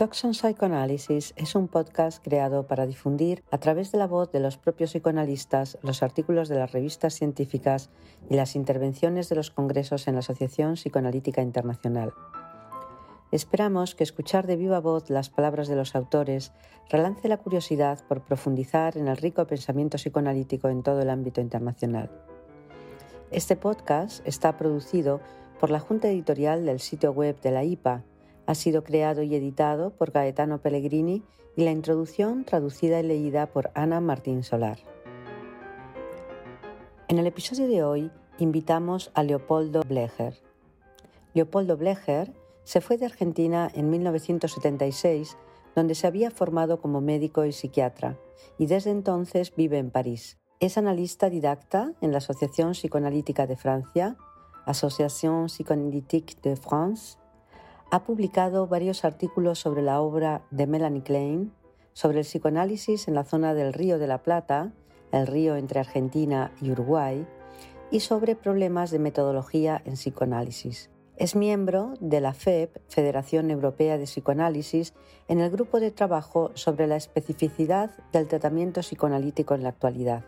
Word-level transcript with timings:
On 0.00 0.32
Psychoanalysis 0.32 1.34
es 1.34 1.56
un 1.56 1.66
podcast 1.66 2.22
creado 2.22 2.68
para 2.68 2.86
difundir 2.86 3.42
a 3.50 3.58
través 3.58 3.90
de 3.90 3.98
la 3.98 4.06
voz 4.06 4.30
de 4.30 4.38
los 4.38 4.56
propios 4.56 4.92
psicoanalistas 4.92 5.76
los 5.82 6.04
artículos 6.04 6.48
de 6.48 6.54
las 6.54 6.70
revistas 6.70 7.14
científicas 7.14 7.90
y 8.30 8.36
las 8.36 8.54
intervenciones 8.54 9.28
de 9.28 9.34
los 9.34 9.50
congresos 9.50 10.06
en 10.06 10.14
la 10.14 10.20
Asociación 10.20 10.74
Psicoanalítica 10.74 11.42
Internacional. 11.42 12.12
Esperamos 13.32 13.96
que 13.96 14.04
escuchar 14.04 14.46
de 14.46 14.54
viva 14.54 14.78
voz 14.78 15.10
las 15.10 15.30
palabras 15.30 15.66
de 15.66 15.74
los 15.74 15.96
autores 15.96 16.52
relance 16.88 17.26
la 17.26 17.38
curiosidad 17.38 17.98
por 18.06 18.22
profundizar 18.22 18.96
en 18.96 19.08
el 19.08 19.16
rico 19.16 19.48
pensamiento 19.48 19.96
psicoanalítico 19.96 20.68
en 20.68 20.84
todo 20.84 21.02
el 21.02 21.10
ámbito 21.10 21.40
internacional. 21.40 22.08
Este 23.32 23.56
podcast 23.56 24.24
está 24.24 24.56
producido 24.56 25.20
por 25.58 25.70
la 25.70 25.80
Junta 25.80 26.08
Editorial 26.08 26.64
del 26.64 26.78
sitio 26.78 27.10
web 27.10 27.40
de 27.40 27.50
la 27.50 27.64
IPA. 27.64 28.04
Ha 28.48 28.54
sido 28.54 28.82
creado 28.82 29.22
y 29.22 29.34
editado 29.34 29.90
por 29.90 30.10
Gaetano 30.10 30.62
Pellegrini 30.62 31.22
y 31.54 31.64
la 31.64 31.70
introducción 31.70 32.46
traducida 32.46 32.98
y 32.98 33.02
leída 33.02 33.44
por 33.44 33.70
Ana 33.74 34.00
Martín 34.00 34.42
Solar. 34.42 34.78
En 37.08 37.18
el 37.18 37.26
episodio 37.26 37.68
de 37.68 37.84
hoy 37.84 38.10
invitamos 38.38 39.10
a 39.12 39.22
Leopoldo 39.22 39.82
Blecher. 39.82 40.40
Leopoldo 41.34 41.76
Blecher 41.76 42.32
se 42.64 42.80
fue 42.80 42.96
de 42.96 43.04
Argentina 43.04 43.70
en 43.74 43.90
1976, 43.90 45.36
donde 45.76 45.94
se 45.94 46.06
había 46.06 46.30
formado 46.30 46.80
como 46.80 47.02
médico 47.02 47.44
y 47.44 47.52
psiquiatra, 47.52 48.18
y 48.56 48.64
desde 48.64 48.92
entonces 48.92 49.54
vive 49.54 49.76
en 49.76 49.90
París. 49.90 50.38
Es 50.58 50.78
analista 50.78 51.28
didacta 51.28 51.92
en 52.00 52.12
la 52.12 52.18
Asociación 52.18 52.72
Psicoanalítica 52.72 53.46
de 53.46 53.56
Francia, 53.56 54.16
Association 54.64 55.50
Psychanalytique 55.50 56.40
de 56.40 56.56
France. 56.56 57.17
Ha 57.90 58.04
publicado 58.04 58.66
varios 58.66 59.06
artículos 59.06 59.60
sobre 59.60 59.80
la 59.80 60.02
obra 60.02 60.42
de 60.50 60.66
Melanie 60.66 61.02
Klein, 61.02 61.54
sobre 61.94 62.18
el 62.18 62.26
psicoanálisis 62.26 63.08
en 63.08 63.14
la 63.14 63.24
zona 63.24 63.54
del 63.54 63.72
Río 63.72 63.98
de 63.98 64.06
la 64.06 64.22
Plata, 64.22 64.72
el 65.10 65.26
río 65.26 65.56
entre 65.56 65.80
Argentina 65.80 66.52
y 66.60 66.70
Uruguay, 66.70 67.26
y 67.90 68.00
sobre 68.00 68.36
problemas 68.36 68.90
de 68.90 68.98
metodología 68.98 69.80
en 69.86 69.94
psicoanálisis. 69.94 70.90
Es 71.16 71.34
miembro 71.34 71.94
de 71.98 72.20
la 72.20 72.34
FEP, 72.34 72.76
Federación 72.88 73.50
Europea 73.50 73.96
de 73.96 74.04
Psicoanálisis, 74.04 74.92
en 75.26 75.40
el 75.40 75.50
grupo 75.50 75.80
de 75.80 75.90
trabajo 75.90 76.50
sobre 76.52 76.88
la 76.88 76.96
especificidad 76.96 77.90
del 78.12 78.28
tratamiento 78.28 78.82
psicoanalítico 78.82 79.54
en 79.54 79.62
la 79.62 79.70
actualidad. 79.70 80.26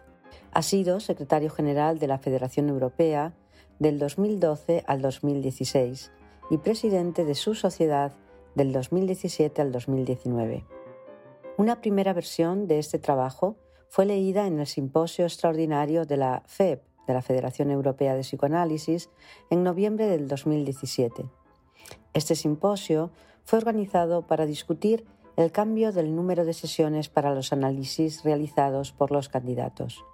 Ha 0.53 0.63
sido 0.63 0.99
secretario 0.99 1.51
general 1.51 1.99
de 1.99 2.07
la 2.07 2.19
Federación 2.19 2.71
Europea 2.71 3.35
del 3.79 3.99
2012 3.99 4.83
al 4.87 5.03
2016 5.03 6.11
y 6.51 6.59
presidente 6.59 7.25
de 7.25 7.35
su 7.35 7.55
sociedad 7.55 8.13
del 8.55 8.73
2017 8.73 9.63
al 9.63 9.73
2019. 9.73 10.67
Una 11.57 11.81
primera 11.81 12.13
versión 12.13 12.67
de 12.67 12.79
este 12.79 12.99
trabajo 12.99 13.57
fue 13.89 14.05
leída 14.05 14.47
en 14.47 14.59
el 14.59 14.67
simposio 14.67 15.25
extraordinario 15.25 16.05
de 16.05 16.17
la 16.17 16.43
FEP, 16.47 16.83
de 17.07 17.15
la 17.15 17.23
Federación 17.23 17.71
Europea 17.71 18.15
de 18.15 18.23
Psicoanálisis, 18.23 19.11
en 19.49 19.63
noviembre 19.63 20.07
del 20.07 20.29
2017. 20.29 21.25
Este 22.13 22.35
simposio 22.35 23.11
fue 23.45 23.59
organizado 23.59 24.27
para 24.27 24.47
discutir 24.47 25.07
el 25.37 25.53
cambio 25.53 25.93
del 25.93 26.15
número 26.15 26.45
de 26.45 26.53
sesiones 26.53 27.09
para 27.09 27.35
los 27.35 27.53
análisis 27.53 28.25
realizados 28.25 28.93
por 28.93 29.13
los 29.13 29.29
candidatos 29.29 30.05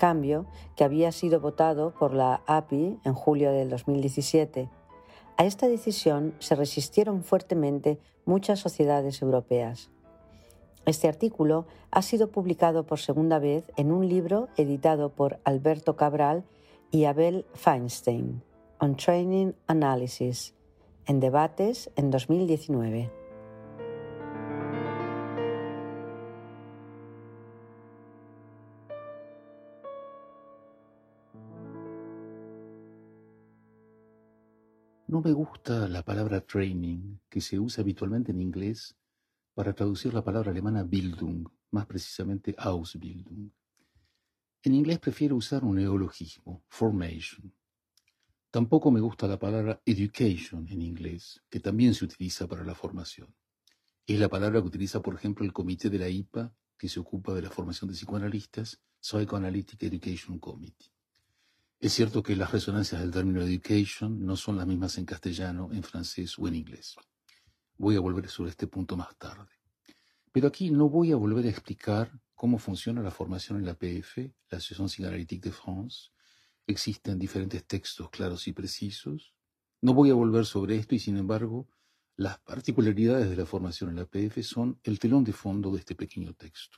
cambio 0.00 0.46
que 0.74 0.82
había 0.82 1.12
sido 1.12 1.38
votado 1.40 1.92
por 1.92 2.14
la 2.14 2.42
API 2.46 2.98
en 3.04 3.12
julio 3.12 3.52
del 3.52 3.68
2017. 3.68 4.68
A 5.40 5.46
esta 5.46 5.68
decisión 5.68 6.34
se 6.38 6.54
resistieron 6.54 7.24
fuertemente 7.24 7.98
muchas 8.26 8.58
sociedades 8.58 9.22
europeas. 9.22 9.88
Este 10.84 11.08
artículo 11.08 11.64
ha 11.90 12.02
sido 12.02 12.30
publicado 12.30 12.84
por 12.84 12.98
segunda 12.98 13.38
vez 13.38 13.64
en 13.78 13.90
un 13.90 14.06
libro 14.06 14.50
editado 14.58 15.08
por 15.08 15.40
Alberto 15.44 15.96
Cabral 15.96 16.44
y 16.90 17.06
Abel 17.06 17.46
Feinstein, 17.54 18.42
On 18.80 18.98
Training 18.98 19.52
Analysis, 19.66 20.52
en 21.06 21.20
debates 21.20 21.88
en 21.96 22.10
2019. 22.10 23.19
No 35.10 35.20
me 35.20 35.32
gusta 35.32 35.88
la 35.88 36.04
palabra 36.04 36.40
training, 36.40 37.18
que 37.28 37.40
se 37.40 37.58
usa 37.58 37.82
habitualmente 37.82 38.30
en 38.30 38.40
inglés 38.40 38.96
para 39.54 39.72
traducir 39.72 40.14
la 40.14 40.22
palabra 40.22 40.52
alemana 40.52 40.84
Bildung, 40.84 41.48
más 41.72 41.86
precisamente 41.86 42.54
Ausbildung. 42.56 43.50
En 44.62 44.72
inglés 44.72 45.00
prefiero 45.00 45.34
usar 45.34 45.64
un 45.64 45.74
neologismo, 45.74 46.62
formation. 46.68 47.52
Tampoco 48.52 48.92
me 48.92 49.00
gusta 49.00 49.26
la 49.26 49.36
palabra 49.36 49.82
education 49.84 50.68
en 50.68 50.80
inglés, 50.80 51.42
que 51.50 51.58
también 51.58 51.92
se 51.92 52.04
utiliza 52.04 52.46
para 52.46 52.62
la 52.62 52.76
formación. 52.76 53.34
Es 54.06 54.20
la 54.20 54.28
palabra 54.28 54.60
que 54.60 54.68
utiliza, 54.68 55.02
por 55.02 55.16
ejemplo, 55.16 55.44
el 55.44 55.52
comité 55.52 55.90
de 55.90 55.98
la 55.98 56.08
IPA, 56.08 56.54
que 56.78 56.88
se 56.88 57.00
ocupa 57.00 57.34
de 57.34 57.42
la 57.42 57.50
formación 57.50 57.90
de 57.90 57.96
psicoanalistas, 57.96 58.80
Psychoanalytic 59.00 59.82
Education 59.82 60.38
Committee. 60.38 60.99
Es 61.80 61.94
cierto 61.94 62.22
que 62.22 62.36
las 62.36 62.52
resonancias 62.52 63.00
del 63.00 63.10
término 63.10 63.40
education 63.40 64.26
no 64.26 64.36
son 64.36 64.58
las 64.58 64.66
mismas 64.66 64.98
en 64.98 65.06
castellano, 65.06 65.70
en 65.72 65.82
francés 65.82 66.38
o 66.38 66.46
en 66.46 66.56
inglés. 66.56 66.94
Voy 67.78 67.96
a 67.96 68.00
volver 68.00 68.28
sobre 68.28 68.50
este 68.50 68.66
punto 68.66 68.98
más 68.98 69.16
tarde. 69.16 69.48
Pero 70.30 70.48
aquí 70.48 70.70
no 70.70 70.90
voy 70.90 71.10
a 71.10 71.16
volver 71.16 71.46
a 71.46 71.48
explicar 71.48 72.12
cómo 72.34 72.58
funciona 72.58 73.00
la 73.00 73.10
formación 73.10 73.56
en 73.56 73.64
la 73.64 73.78
PF, 73.78 74.30
la 74.50 74.58
Asociación 74.58 74.90
Psychanalytique 74.90 75.48
de 75.48 75.52
France. 75.52 76.10
Existen 76.66 77.18
diferentes 77.18 77.64
textos 77.64 78.10
claros 78.10 78.46
y 78.46 78.52
precisos. 78.52 79.34
No 79.80 79.94
voy 79.94 80.10
a 80.10 80.14
volver 80.14 80.44
sobre 80.44 80.76
esto 80.76 80.94
y, 80.94 80.98
sin 80.98 81.16
embargo, 81.16 81.66
las 82.14 82.38
particularidades 82.40 83.30
de 83.30 83.36
la 83.36 83.46
formación 83.46 83.88
en 83.88 83.96
la 83.96 84.04
PF 84.04 84.42
son 84.42 84.78
el 84.82 84.98
telón 84.98 85.24
de 85.24 85.32
fondo 85.32 85.72
de 85.72 85.78
este 85.78 85.94
pequeño 85.94 86.34
texto. 86.34 86.76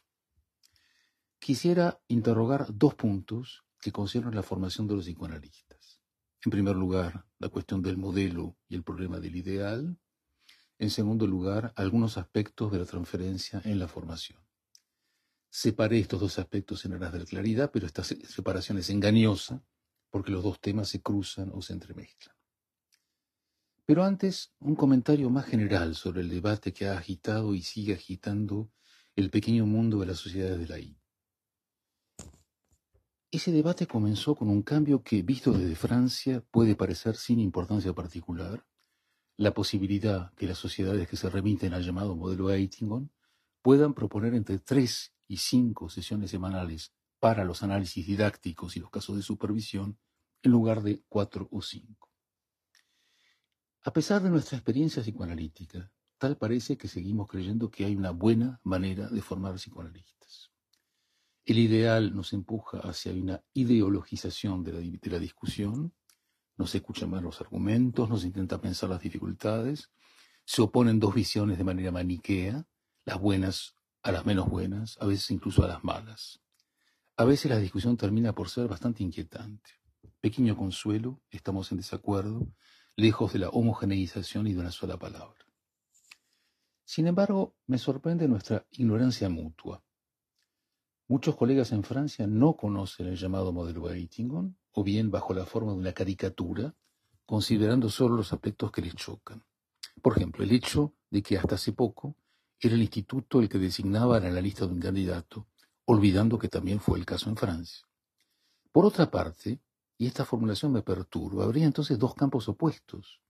Quisiera 1.40 2.00
interrogar 2.06 2.66
dos 2.72 2.94
puntos 2.94 3.64
que 3.82 3.92
conciernen 3.92 4.36
la 4.36 4.44
formación 4.44 4.86
de 4.86 4.94
los 4.94 5.04
psicoanalistas. 5.04 6.00
En 6.44 6.50
primer 6.50 6.76
lugar, 6.76 7.26
la 7.40 7.48
cuestión 7.48 7.82
del 7.82 7.98
modelo 7.98 8.56
y 8.68 8.76
el 8.76 8.84
problema 8.84 9.18
del 9.18 9.36
ideal. 9.36 9.98
En 10.78 10.90
segundo 10.90 11.26
lugar, 11.26 11.72
algunos 11.76 12.16
aspectos 12.16 12.70
de 12.72 12.78
la 12.78 12.86
transferencia 12.86 13.60
en 13.64 13.80
la 13.80 13.88
formación. 13.88 14.40
Separé 15.50 15.98
estos 15.98 16.20
dos 16.20 16.38
aspectos 16.38 16.84
en 16.84 16.94
aras 16.94 17.12
de 17.12 17.18
la 17.18 17.24
claridad, 17.26 17.70
pero 17.72 17.86
esta 17.86 18.04
separación 18.04 18.78
es 18.78 18.88
engañosa 18.88 19.62
porque 20.10 20.30
los 20.30 20.44
dos 20.44 20.60
temas 20.60 20.88
se 20.88 21.02
cruzan 21.02 21.50
o 21.52 21.60
se 21.60 21.72
entremezclan. 21.72 22.36
Pero 23.84 24.04
antes, 24.04 24.54
un 24.60 24.76
comentario 24.76 25.28
más 25.28 25.46
general 25.46 25.96
sobre 25.96 26.20
el 26.20 26.30
debate 26.30 26.72
que 26.72 26.86
ha 26.86 26.96
agitado 26.96 27.54
y 27.54 27.62
sigue 27.62 27.94
agitando 27.94 28.70
el 29.16 29.28
pequeño 29.30 29.66
mundo 29.66 29.98
de 29.98 30.06
las 30.06 30.18
sociedades 30.18 30.60
de 30.60 30.68
la 30.68 30.78
I. 30.78 31.01
Ese 33.34 33.50
debate 33.50 33.86
comenzó 33.86 34.34
con 34.34 34.50
un 34.50 34.60
cambio 34.60 35.02
que, 35.02 35.22
visto 35.22 35.52
desde 35.52 35.74
Francia, 35.74 36.44
puede 36.50 36.76
parecer 36.76 37.16
sin 37.16 37.40
importancia 37.40 37.94
particular, 37.94 38.66
la 39.38 39.54
posibilidad 39.54 40.34
que 40.34 40.46
las 40.46 40.58
sociedades 40.58 41.08
que 41.08 41.16
se 41.16 41.30
remiten 41.30 41.72
al 41.72 41.82
llamado 41.82 42.14
modelo 42.14 42.50
Eitingon 42.50 43.10
puedan 43.62 43.94
proponer 43.94 44.34
entre 44.34 44.58
tres 44.58 45.14
y 45.28 45.38
cinco 45.38 45.88
sesiones 45.88 46.30
semanales 46.30 46.92
para 47.20 47.42
los 47.46 47.62
análisis 47.62 48.06
didácticos 48.06 48.76
y 48.76 48.80
los 48.80 48.90
casos 48.90 49.16
de 49.16 49.22
supervisión, 49.22 49.98
en 50.42 50.50
lugar 50.50 50.82
de 50.82 51.02
cuatro 51.08 51.48
o 51.50 51.62
cinco. 51.62 52.12
A 53.80 53.94
pesar 53.94 54.22
de 54.22 54.28
nuestra 54.28 54.58
experiencia 54.58 55.02
psicoanalítica, 55.02 55.90
tal 56.18 56.36
parece 56.36 56.76
que 56.76 56.86
seguimos 56.86 57.28
creyendo 57.28 57.70
que 57.70 57.86
hay 57.86 57.96
una 57.96 58.10
buena 58.10 58.60
manera 58.62 59.08
de 59.08 59.22
formar 59.22 59.54
psicoanalistas. 59.54 60.51
El 61.44 61.58
ideal 61.58 62.14
nos 62.14 62.32
empuja 62.32 62.78
hacia 62.78 63.12
una 63.12 63.42
ideologización 63.52 64.62
de 64.62 64.72
la, 65.10 65.18
discusión, 65.18 65.92
nos 66.56 66.74
escucha 66.74 67.06
más 67.06 67.22
los 67.22 67.40
argumentos, 67.40 68.08
nos 68.08 68.24
intenta 68.24 68.60
pensar 68.60 68.90
las 68.90 69.00
dificultades, 69.00 69.90
se 70.44 70.62
oponen 70.62 71.00
dos 71.00 71.14
visiones 71.14 71.58
de 71.58 71.64
manera 71.64 71.90
maniquea, 71.90 72.64
las 73.04 73.20
buenas 73.20 73.74
a 74.04 74.12
las 74.12 74.24
menos 74.24 74.48
buenas, 74.48 74.98
a 75.00 75.06
veces 75.06 75.30
incluso 75.32 75.64
a 75.64 75.68
las 75.68 75.82
malas. 75.82 76.40
A 77.16 77.24
veces 77.24 77.50
la 77.50 77.58
discusión 77.58 77.96
termina 77.96 78.32
por 78.34 78.48
ser 78.48 78.68
bastante 78.68 79.02
inquietante. 79.02 79.70
Pequeño 80.20 80.56
consuelo, 80.56 81.20
estamos 81.30 81.70
en 81.72 81.78
desacuerdo, 81.78 82.48
lejos 82.96 83.32
de 83.32 83.40
la 83.40 83.48
homogeneización 83.48 84.46
y 84.46 84.52
de 84.52 84.60
una 84.60 84.70
sola 84.70 84.96
palabra. 84.96 85.44
Sin 86.84 87.06
embargo, 87.06 87.56
me 87.66 87.78
sorprende 87.78 88.28
nuestra 88.28 88.66
ignorancia 88.70 89.28
mutua. 89.28 89.82
Muchos 91.12 91.36
colegas 91.36 91.72
en 91.72 91.84
Francia 91.84 92.26
no 92.26 92.56
conocen 92.56 93.06
el 93.06 93.16
llamado 93.16 93.52
modelo 93.52 93.90
Eitingon, 93.90 94.56
o 94.72 94.82
bien 94.82 95.10
bajo 95.10 95.34
la 95.34 95.44
forma 95.44 95.72
de 95.72 95.78
una 95.78 95.92
caricatura, 95.92 96.74
considerando 97.26 97.90
solo 97.90 98.16
los 98.16 98.32
aspectos 98.32 98.72
que 98.72 98.80
les 98.80 98.94
chocan. 98.94 99.44
Por 100.00 100.16
ejemplo, 100.16 100.42
el 100.42 100.52
hecho 100.52 100.94
de 101.10 101.22
que 101.22 101.36
hasta 101.36 101.56
hace 101.56 101.74
poco 101.74 102.16
era 102.58 102.74
el 102.74 102.80
instituto 102.80 103.42
el 103.42 103.50
que 103.50 103.58
designaba 103.58 104.16
al 104.16 104.24
analista 104.24 104.64
de 104.64 104.72
un 104.72 104.80
candidato, 104.80 105.48
olvidando 105.84 106.38
que 106.38 106.48
también 106.48 106.80
fue 106.80 106.98
el 106.98 107.04
caso 107.04 107.28
en 107.28 107.36
Francia. 107.36 107.86
Por 108.72 108.86
otra 108.86 109.10
parte, 109.10 109.60
y 109.98 110.06
esta 110.06 110.24
formulación 110.24 110.72
me 110.72 110.80
perturba, 110.80 111.44
habría 111.44 111.66
entonces 111.66 111.98
dos 111.98 112.14
campos 112.14 112.48
opuestos. 112.48 113.20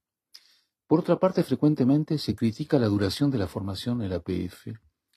Por 0.86 1.00
otra 1.00 1.18
parte, 1.18 1.42
frecuentemente 1.42 2.16
se 2.18 2.36
critica 2.36 2.78
la 2.78 2.86
duración 2.86 3.32
de 3.32 3.38
la 3.38 3.48
formación 3.48 4.02
en 4.02 4.10
la 4.10 4.16
APF, 4.18 4.68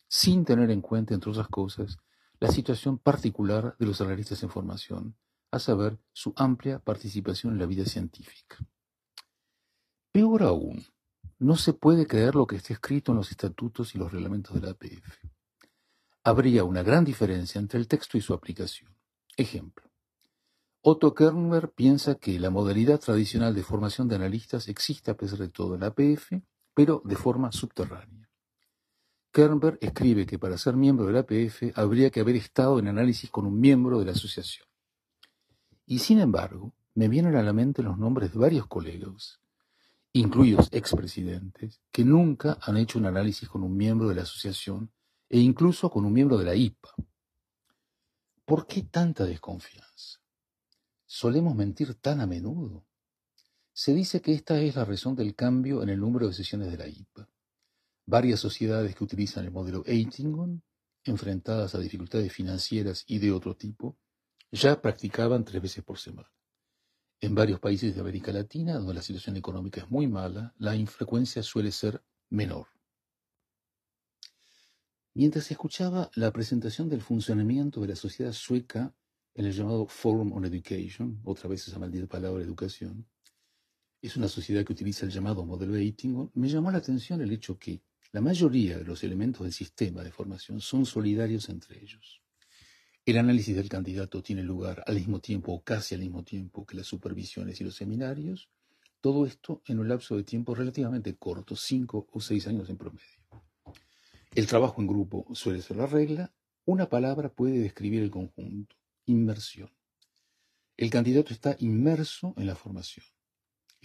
sin 0.08 0.44
tener 0.44 0.72
en 0.72 0.82
cuenta, 0.82 1.14
entre 1.14 1.30
otras 1.30 1.48
cosas, 1.48 2.00
la 2.40 2.52
situación 2.52 2.98
particular 2.98 3.76
de 3.80 3.86
los 3.86 4.02
analistas 4.02 4.44
en 4.44 4.50
formación, 4.50 5.16
a 5.52 5.60
saber, 5.60 5.98
su 6.12 6.34
amplia 6.36 6.80
participación 6.80 7.54
en 7.54 7.60
la 7.60 7.66
vida 7.66 7.86
científica. 7.86 8.58
Peor 10.12 10.44
aún, 10.44 10.86
no 11.40 11.56
se 11.56 11.74
puede 11.74 12.08
creer 12.08 12.36
lo 12.36 12.48
que 12.48 12.56
está 12.56 12.74
escrito 12.74 13.12
en 13.12 13.18
los 13.18 13.32
estatutos 13.32 13.96
y 13.96 13.98
los 13.98 14.12
reglamentos 14.12 14.54
de 14.56 14.62
la 14.62 14.72
APF. 14.72 15.26
Habría 16.24 16.64
una 16.64 16.84
gran 16.84 17.06
diferencia 17.06 17.60
entre 17.60 17.80
el 17.80 17.88
texto 17.88 18.18
y 18.18 18.22
su 18.22 18.34
aplicación. 18.34 18.96
Ejemplo. 19.38 19.92
Otto 20.82 21.14
Kernberg 21.14 21.74
piensa 21.74 22.16
que 22.16 22.40
la 22.40 22.50
modalidad 22.50 23.00
tradicional 23.00 23.56
de 23.56 23.64
formación 23.64 24.08
de 24.08 24.16
analistas 24.16 24.68
existe 24.68 25.12
a 25.12 25.18
pesar 25.18 25.40
de 25.40 25.50
todo 25.50 25.76
en 25.76 25.82
la 25.82 25.88
APF, 25.88 26.32
pero 26.74 27.02
de 27.04 27.16
forma 27.16 27.52
subterránea. 27.52 28.25
Kernberg 29.36 29.78
escribe 29.82 30.26
que 30.26 30.40
para 30.40 30.58
ser 30.58 30.78
miembro 30.78 31.08
de 31.08 31.12
la 31.12 31.20
APF 31.20 31.78
habría 31.78 32.10
que 32.10 32.22
haber 32.22 32.38
estado 32.38 32.80
en 32.80 32.88
análisis 32.88 33.30
con 33.30 33.46
un 33.46 33.60
miembro 33.60 34.00
de 34.00 34.06
la 34.06 34.14
asociación. 34.14 34.66
Y 35.86 36.00
sin 36.00 36.20
embargo, 36.20 36.74
me 36.94 37.10
vienen 37.10 37.36
a 37.36 37.44
la 37.44 37.52
mente 37.52 37.84
los 37.84 37.98
nombres 37.98 38.32
de 38.32 38.40
varios 38.40 38.66
colegas 38.68 39.42
incluidos 40.14 40.70
expresidentes, 40.72 41.82
que 41.92 42.06
nunca 42.06 42.58
han 42.62 42.78
hecho 42.78 42.98
un 42.98 43.08
análisis 43.08 43.50
con 43.50 43.64
un 43.64 43.76
miembro 43.76 44.08
de 44.08 44.16
la 44.16 44.22
asociación 44.22 44.90
e 45.28 45.40
incluso 45.40 45.90
con 45.90 46.06
un 46.06 46.14
miembro 46.14 46.38
de 46.38 46.46
la 46.46 46.56
IPA. 46.56 46.96
¿Por 48.46 48.66
qué 48.66 48.84
tanta 48.84 49.26
desconfianza? 49.26 50.22
¿Solemos 51.06 51.54
mentir 51.54 51.96
tan 51.96 52.22
a 52.22 52.28
menudo? 52.28 52.86
Se 53.74 53.94
dice 53.94 54.22
que 54.22 54.32
esta 54.32 54.58
es 54.62 54.78
la 54.78 54.86
razón 54.86 55.18
del 55.18 55.36
cambio 55.36 55.84
en 55.84 55.90
el 55.90 56.00
número 56.00 56.28
de 56.28 56.34
sesiones 56.34 56.72
de 56.72 56.78
la 56.78 56.88
IPA. 56.88 57.28
Varias 58.08 58.40
sociedades 58.40 58.96
que 58.96 59.04
utilizan 59.04 59.46
el 59.46 59.52
modelo 59.52 59.84
Eitingon, 59.86 60.64
enfrentadas 61.04 61.74
a 61.74 61.80
dificultades 61.80 62.32
financieras 62.32 63.04
y 63.08 63.18
de 63.18 63.32
otro 63.32 63.56
tipo, 63.56 63.98
ya 64.52 64.82
practicaban 64.82 65.44
tres 65.44 65.62
veces 65.62 65.84
por 65.84 65.98
semana. 65.98 66.32
En 67.20 67.34
varios 67.34 67.60
países 67.60 67.96
de 67.96 68.02
América 68.02 68.32
Latina, 68.32 68.76
donde 68.76 68.94
la 68.94 69.02
situación 69.02 69.38
económica 69.38 69.82
es 69.82 69.90
muy 69.90 70.08
mala, 70.08 70.54
la 70.58 70.76
infrecuencia 70.76 71.42
suele 71.42 71.72
ser 71.72 72.04
menor. 72.30 72.68
Mientras 75.16 75.50
escuchaba 75.50 76.12
la 76.16 76.32
presentación 76.32 76.90
del 76.90 77.02
funcionamiento 77.02 77.82
de 77.82 77.88
la 77.88 77.96
sociedad 77.96 78.34
sueca 78.34 78.94
en 79.34 79.46
el 79.46 79.54
llamado 79.54 79.88
Forum 79.88 80.34
on 80.34 80.46
Education, 80.46 81.22
otra 81.24 81.50
vez 81.50 81.68
esa 81.68 81.80
maldita 81.80 82.06
palabra 82.06 82.44
educación, 82.44 83.08
es 84.02 84.16
una 84.18 84.28
sociedad 84.28 84.64
que 84.64 84.74
utiliza 84.74 85.06
el 85.06 85.12
llamado 85.12 85.46
modelo 85.46 85.76
Eitingon, 85.76 86.32
me 86.36 86.50
llamó 86.50 86.70
la 86.70 86.78
atención 86.78 87.22
el 87.22 87.32
hecho 87.32 87.58
que 87.58 87.82
la 88.16 88.22
mayoría 88.22 88.78
de 88.78 88.86
los 88.86 89.04
elementos 89.04 89.44
del 89.44 89.52
sistema 89.52 90.02
de 90.02 90.10
formación 90.10 90.62
son 90.62 90.86
solidarios 90.86 91.50
entre 91.50 91.84
ellos. 91.84 92.22
El 93.06 93.18
análisis 93.18 93.54
del 93.58 93.68
candidato 93.68 94.24
tiene 94.24 94.42
lugar 94.42 94.82
al 94.88 94.96
mismo 94.96 95.20
tiempo 95.20 95.52
o 95.52 95.62
casi 95.62 95.96
al 95.96 96.00
mismo 96.00 96.24
tiempo 96.24 96.66
que 96.66 96.78
las 96.78 96.88
supervisiones 96.88 97.60
y 97.60 97.66
los 97.66 97.76
seminarios, 97.76 98.48
todo 99.02 99.26
esto 99.26 99.62
en 99.66 99.80
un 99.80 99.90
lapso 99.90 100.16
de 100.16 100.24
tiempo 100.24 100.56
relativamente 100.56 101.18
corto, 101.18 101.58
cinco 101.58 102.08
o 102.10 102.22
seis 102.22 102.48
años 102.48 102.70
en 102.70 102.78
promedio. 102.78 103.20
El 104.34 104.48
trabajo 104.48 104.80
en 104.80 104.88
grupo 104.88 105.28
suele 105.34 105.62
ser 105.62 105.76
la 105.76 105.86
regla, 105.86 106.34
una 106.64 106.88
palabra 106.88 107.28
puede 107.28 107.60
describir 107.60 108.02
el 108.02 108.12
conjunto, 108.12 108.78
inmersión. 109.08 109.72
El 110.78 110.90
candidato 110.90 111.34
está 111.34 111.58
inmerso 111.60 112.34
en 112.38 112.48
la 112.48 112.56
formación. 112.56 113.06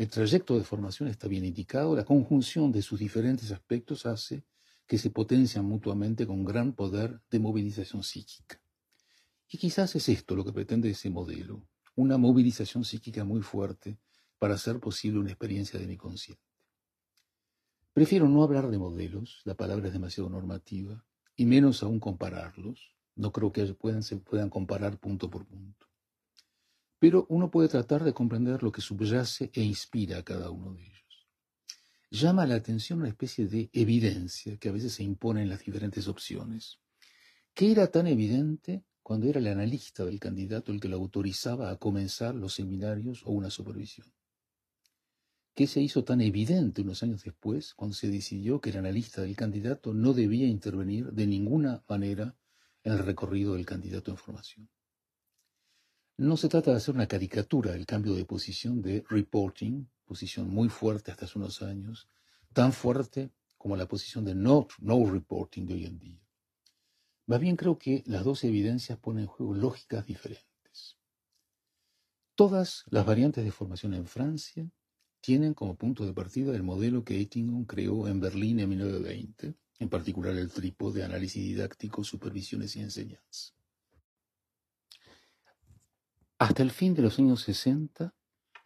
El 0.00 0.08
trayecto 0.08 0.56
de 0.56 0.64
formación 0.64 1.11
está 1.11 1.29
bien 1.29 1.44
indicado, 1.44 1.94
la 1.94 2.06
conjunción 2.06 2.73
de 2.73 2.81
sus 2.81 2.99
diferentes 2.99 3.52
aspectos 3.52 4.06
hace 4.06 4.47
que 4.87 4.97
se 4.97 5.11
potencian 5.11 5.67
mutuamente 5.67 6.26
con 6.26 6.43
gran 6.43 6.73
poder 6.73 7.20
de 7.31 7.38
movilización 7.38 8.02
psíquica. 8.02 8.62
Y 9.47 9.58
quizás 9.58 9.94
es 9.97 10.08
esto 10.08 10.35
lo 10.35 10.43
que 10.43 10.55
pretende 10.55 10.88
ese 10.88 11.11
modelo, 11.11 11.69
una 11.97 12.17
movilización 12.17 12.82
psíquica 12.82 13.25
muy 13.25 13.43
fuerte 13.43 13.99
para 14.38 14.55
hacer 14.55 14.81
posible 14.81 15.20
una 15.20 15.32
experiencia 15.32 15.79
de 15.79 15.87
mi 15.87 15.99
consciente. 15.99 16.43
Prefiero 17.93 18.26
no 18.26 18.43
hablar 18.43 18.70
de 18.70 18.79
modelos, 18.79 19.43
la 19.44 19.55
palabra 19.55 19.88
es 19.88 19.93
demasiado 19.93 20.31
normativa, 20.31 21.05
y 21.37 21.44
menos 21.44 21.82
aún 21.82 22.00
compararlos. 22.00 22.97
No 23.17 23.32
creo 23.32 23.52
que 23.52 23.67
puedan, 23.75 24.02
se 24.02 24.17
puedan 24.17 24.49
comparar 24.49 24.99
punto 24.99 25.29
por 25.29 25.44
punto. 25.44 25.89
Pero 27.00 27.26
uno 27.29 27.50
puede 27.50 27.69
tratar 27.69 28.05
de 28.05 28.12
comprender 28.12 28.62
lo 28.62 28.70
que 28.70 28.81
subyace 28.81 29.50
e 29.52 29.62
inspira 29.62 30.19
a 30.19 30.23
cada 30.23 30.50
uno 30.50 30.75
de 30.75 30.85
ellos. 30.85 31.26
Llama 32.12 32.47
la 32.47 32.55
atención 32.55 33.00
una 33.00 33.08
especie 33.08 33.49
de 33.49 33.70
evidencia 33.73 34.56
que 34.58 34.69
a 34.69 34.73
veces 34.73 34.93
se 34.93 35.02
impone 35.02 35.43
en 35.43 35.49
las 35.49 35.64
diferentes 35.64 36.06
opciones. 36.06 36.79
¿Qué 37.55 37.73
era 37.73 37.88
tan 37.88 38.06
evidente 38.06 38.85
cuando 39.11 39.29
era 39.29 39.41
el 39.41 39.49
analista 39.49 40.05
del 40.05 40.20
candidato 40.20 40.70
el 40.70 40.79
que 40.79 40.88
lo 40.88 40.97
autorizaba 40.97 41.70
a 41.70 41.76
comenzar 41.79 42.32
los 42.32 42.55
seminarios 42.55 43.23
o 43.25 43.32
una 43.32 43.50
supervisión. 43.50 44.06
¿Qué 45.52 45.67
se 45.67 45.81
hizo 45.81 46.05
tan 46.05 46.20
evidente 46.20 46.82
unos 46.82 47.02
años 47.02 47.25
después 47.25 47.75
cuando 47.75 47.97
se 47.97 48.08
decidió 48.08 48.61
que 48.61 48.70
el 48.70 48.76
analista 48.76 49.23
del 49.23 49.35
candidato 49.35 49.93
no 49.93 50.12
debía 50.12 50.47
intervenir 50.47 51.11
de 51.11 51.26
ninguna 51.26 51.82
manera 51.88 52.37
en 52.85 52.93
el 52.93 52.99
recorrido 53.00 53.55
del 53.55 53.67
candidato 53.67 54.12
en 54.12 54.17
formación? 54.17 54.70
No 56.20 56.37
se 56.37 56.50
trata 56.50 56.70
de 56.70 56.76
hacer 56.76 56.94
una 56.94 57.08
caricatura 57.08 57.72
del 57.72 57.87
cambio 57.87 58.12
de 58.12 58.26
posición 58.26 58.82
de 58.82 59.02
reporting, 59.08 59.87
posición 60.05 60.50
muy 60.50 60.69
fuerte 60.69 61.11
hasta 61.11 61.25
hace 61.25 61.38
unos 61.38 61.62
años, 61.62 62.11
tan 62.52 62.75
fuerte 62.75 63.31
como 63.56 63.75
la 63.75 63.88
posición 63.88 64.26
de 64.26 64.34
no, 64.34 64.69
no 64.81 65.11
reporting 65.11 65.64
de 65.64 65.72
hoy 65.72 65.87
en 65.87 65.99
día. 65.99 66.20
Más 67.25 67.40
bien 67.40 67.56
creo 67.56 67.78
que 67.78 68.02
las 68.05 68.22
dos 68.22 68.44
evidencias 68.44 68.99
ponen 68.99 69.22
en 69.22 69.28
juego 69.28 69.55
lógicas 69.55 70.05
diferentes. 70.05 70.99
Todas 72.34 72.84
las 72.90 73.06
variantes 73.06 73.43
de 73.43 73.50
formación 73.50 73.94
en 73.94 74.05
Francia 74.05 74.70
tienen 75.23 75.55
como 75.55 75.75
punto 75.75 76.05
de 76.05 76.12
partida 76.12 76.55
el 76.55 76.62
modelo 76.62 77.02
que 77.02 77.16
Eitingon 77.16 77.64
creó 77.64 78.09
en 78.09 78.21
Berlín 78.21 78.61
en 78.61 78.68
1920, 78.68 79.54
en 79.78 79.88
particular 79.88 80.37
el 80.37 80.52
trípode 80.52 80.99
de 80.99 81.06
análisis 81.06 81.42
didáctico, 81.42 82.04
supervisiones 82.04 82.76
y 82.76 82.80
enseñanza. 82.80 83.54
Hasta 86.40 86.62
el 86.62 86.70
fin 86.70 86.94
de 86.94 87.02
los 87.02 87.18
años 87.18 87.42
60, 87.42 88.14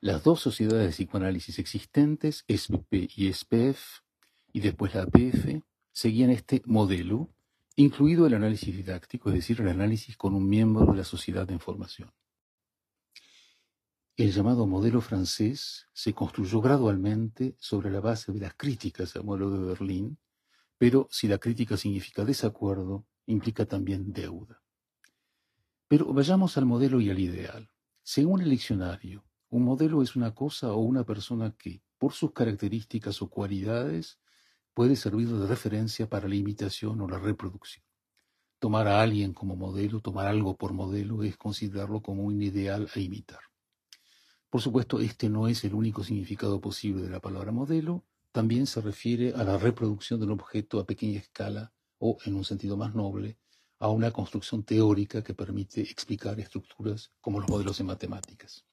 las 0.01 0.23
dos 0.23 0.39
sociedades 0.39 0.87
de 0.87 0.93
psicoanálisis 0.93 1.59
existentes, 1.59 2.45
SPP 2.49 3.11
y 3.17 3.33
SPF, 3.33 4.05
y 4.53 4.61
después 4.61 4.95
la 4.95 5.03
APF, 5.03 5.61
seguían 5.91 6.31
este 6.31 6.63
modelo 6.67 7.35
incluido 7.75 8.29
el 8.29 8.35
análisis 8.35 8.77
didáctico, 8.77 9.31
es 9.31 9.35
decir, 9.35 9.61
el 9.61 9.67
análisis 9.67 10.17
con 10.17 10.37
un 10.37 10.49
miembro 10.49 10.87
de 10.87 10.99
la 10.99 11.03
sociedad 11.03 11.49
de 11.49 11.55
información. 11.55 12.13
El 14.17 14.31
llamado 14.31 14.69
modelo 14.69 15.01
francés 15.01 15.89
se 15.93 16.15
construyó 16.15 16.61
gradualmente 16.61 17.57
sobre 17.59 17.91
la 17.91 17.99
base 17.99 18.31
de 18.31 18.39
las 18.39 18.55
críticas 18.55 19.17
al 19.17 19.25
modelo 19.25 19.51
de 19.51 19.67
Berlín, 19.67 20.19
pero 20.79 21.09
si 21.11 21.27
la 21.27 21.39
crítica 21.39 21.77
significa 21.77 22.25
desacuerdo, 22.25 23.05
implica 23.27 23.67
también 23.67 24.13
deuda. 24.13 24.64
Pero 25.89 26.13
vayamos 26.13 26.57
al 26.57 26.67
modelo 26.67 27.01
y 27.01 27.11
al 27.11 27.19
ideal. 27.19 27.71
Según 28.03 28.41
el 28.41 28.51
diccionario, 28.51 29.25
un 29.51 29.65
modelo 29.65 30.03
es 30.03 30.17
una 30.17 30.35
cosa 30.35 30.73
o 30.73 30.79
una 30.79 31.05
persona 31.05 31.55
que, 31.57 31.83
por 31.99 32.13
sus 32.13 32.33
características 32.33 33.23
o 33.23 33.29
cualidades, 33.29 34.19
puede 34.75 34.97
servir 34.97 35.29
de 35.29 35.47
referencia 35.47 36.09
para 36.09 36.29
la 36.29 36.35
imitación 36.35 37.01
o 37.01 37.09
la 37.09 37.19
reproducción. 37.19 37.85
Tomar 38.59 38.89
a 38.89 39.03
alguien 39.03 39.33
como 39.33 39.57
modelo, 39.57 40.01
tomar 40.01 40.27
algo 40.27 40.57
por 40.57 40.73
modelo, 40.73 41.23
es 41.23 41.37
considerarlo 41.37 42.03
como 42.03 42.23
un 42.23 42.43
ideal 42.43 42.89
a 42.95 42.99
imitar. 42.99 43.41
Por 44.51 44.61
supuesto, 44.61 45.01
este 45.01 45.29
no 45.29 45.49
es 45.49 45.65
el 45.65 45.75
único 45.75 46.03
significado 46.03 46.61
posible 46.61 47.03
de 47.03 47.11
la 47.11 47.21
palabra 47.21 47.53
modelo, 47.53 48.05
también 48.33 48.67
se 48.67 48.81
refiere 48.81 49.33
a 49.35 49.45
la 49.45 49.59
reproducción 49.59 50.19
de 50.19 50.27
un 50.27 50.33
objeto 50.33 50.81
a 50.81 50.87
pequeña 50.87 51.21
escala 51.21 51.73
o, 51.99 52.19
en 52.25 52.35
un 52.35 52.45
sentido 52.45 52.77
más 52.77 52.95
noble, 52.95 53.39
a 53.85 53.89
una 53.91 54.11
construcción 54.11 54.65
teórica 54.65 55.23
que 55.23 55.35
permite 55.35 55.83
explicar 55.83 56.41
estructuras 56.41 57.13
como 57.21 57.39
los 57.39 57.51
modelos 57.51 57.79
en 57.81 57.87
matemáticas. 57.87 58.65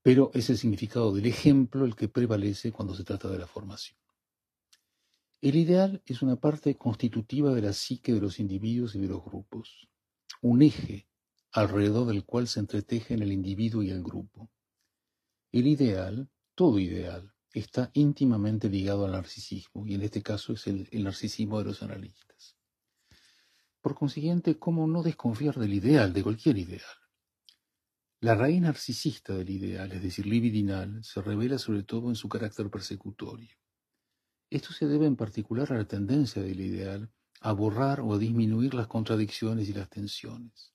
Pero 0.00 0.30
es 0.32 0.48
el 0.48 0.56
significado 0.56 1.14
del 1.14 1.26
ejemplo 1.26 1.84
el 1.84 1.94
que 1.94 2.08
prevalece 2.08 2.72
cuando 2.72 2.94
se 2.94 3.04
trata 3.04 3.28
de 3.28 3.38
la 3.38 3.46
formación. 3.46 3.98
El 5.42 5.56
ideal 5.56 6.02
es 6.06 6.22
una 6.22 6.36
parte 6.36 6.78
constitutiva 6.78 7.52
de 7.52 7.60
la 7.60 7.74
psique 7.74 8.14
de 8.14 8.22
los 8.22 8.40
individuos 8.40 8.94
y 8.94 8.98
de 8.98 9.08
los 9.08 9.22
grupos, 9.22 9.90
un 10.40 10.62
eje 10.62 11.06
alrededor 11.52 12.06
del 12.06 12.24
cual 12.24 12.48
se 12.48 12.60
entretejen 12.60 13.20
el 13.20 13.30
individuo 13.30 13.82
y 13.82 13.90
el 13.90 14.02
grupo. 14.02 14.50
El 15.52 15.66
ideal, 15.66 16.30
todo 16.54 16.78
ideal, 16.78 17.34
está 17.52 17.90
íntimamente 17.92 18.70
ligado 18.70 19.04
al 19.04 19.12
narcisismo, 19.12 19.86
y 19.86 19.96
en 19.96 20.00
este 20.00 20.22
caso 20.22 20.54
es 20.54 20.66
el, 20.66 20.88
narcisismo 20.92 21.58
de 21.58 21.66
los 21.66 21.82
analistas. 21.82 22.57
Por 23.80 23.94
consiguiente, 23.94 24.58
¿cómo 24.58 24.86
no 24.86 25.02
desconfiar 25.02 25.54
del 25.56 25.72
ideal, 25.72 26.12
de 26.12 26.22
cualquier 26.22 26.58
ideal? 26.58 26.82
La 28.20 28.34
raíz 28.34 28.60
narcisista 28.60 29.34
del 29.34 29.50
ideal, 29.50 29.92
es 29.92 30.02
decir, 30.02 30.26
libidinal, 30.26 31.04
se 31.04 31.22
revela 31.22 31.58
sobre 31.58 31.84
todo 31.84 32.08
en 32.08 32.16
su 32.16 32.28
carácter 32.28 32.68
persecutorio. 32.68 33.56
Esto 34.50 34.72
se 34.72 34.86
debe 34.86 35.06
en 35.06 35.14
particular 35.14 35.72
a 35.72 35.76
la 35.76 35.84
tendencia 35.84 36.42
del 36.42 36.60
ideal 36.60 37.12
a 37.40 37.52
borrar 37.52 38.00
o 38.00 38.14
a 38.14 38.18
disminuir 38.18 38.74
las 38.74 38.88
contradicciones 38.88 39.68
y 39.68 39.72
las 39.72 39.88
tensiones. 39.88 40.74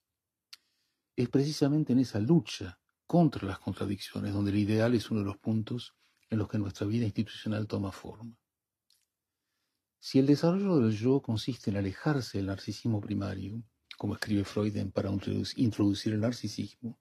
Es 1.17 1.27
precisamente 1.27 1.91
en 1.91 1.99
esa 1.99 2.19
lucha 2.19 2.79
contra 3.05 3.45
las 3.45 3.59
contradicciones 3.59 4.33
donde 4.33 4.51
el 4.51 4.57
ideal 4.57 4.95
es 4.95 5.11
uno 5.11 5.19
de 5.19 5.25
los 5.25 5.37
puntos 5.37 5.93
en 6.29 6.37
los 6.37 6.47
que 6.47 6.57
nuestra 6.57 6.87
vida 6.87 7.05
institucional 7.05 7.67
toma 7.67 7.91
forma. 7.91 8.37
Si 10.05 10.19
el 10.19 10.25
desarrollo 10.25 10.79
del 10.79 10.91
yo 10.91 11.21
consiste 11.21 11.71
en 11.71 11.77
alejarse 11.77 12.37
del 12.37 12.47
narcisismo 12.47 12.99
primario, 12.99 13.63
como 13.97 14.15
escribe 14.15 14.43
Freud 14.43 14.75
Para 14.91 15.09
introducir 15.55 16.11
el 16.11 16.19
narcisismo, 16.19 16.99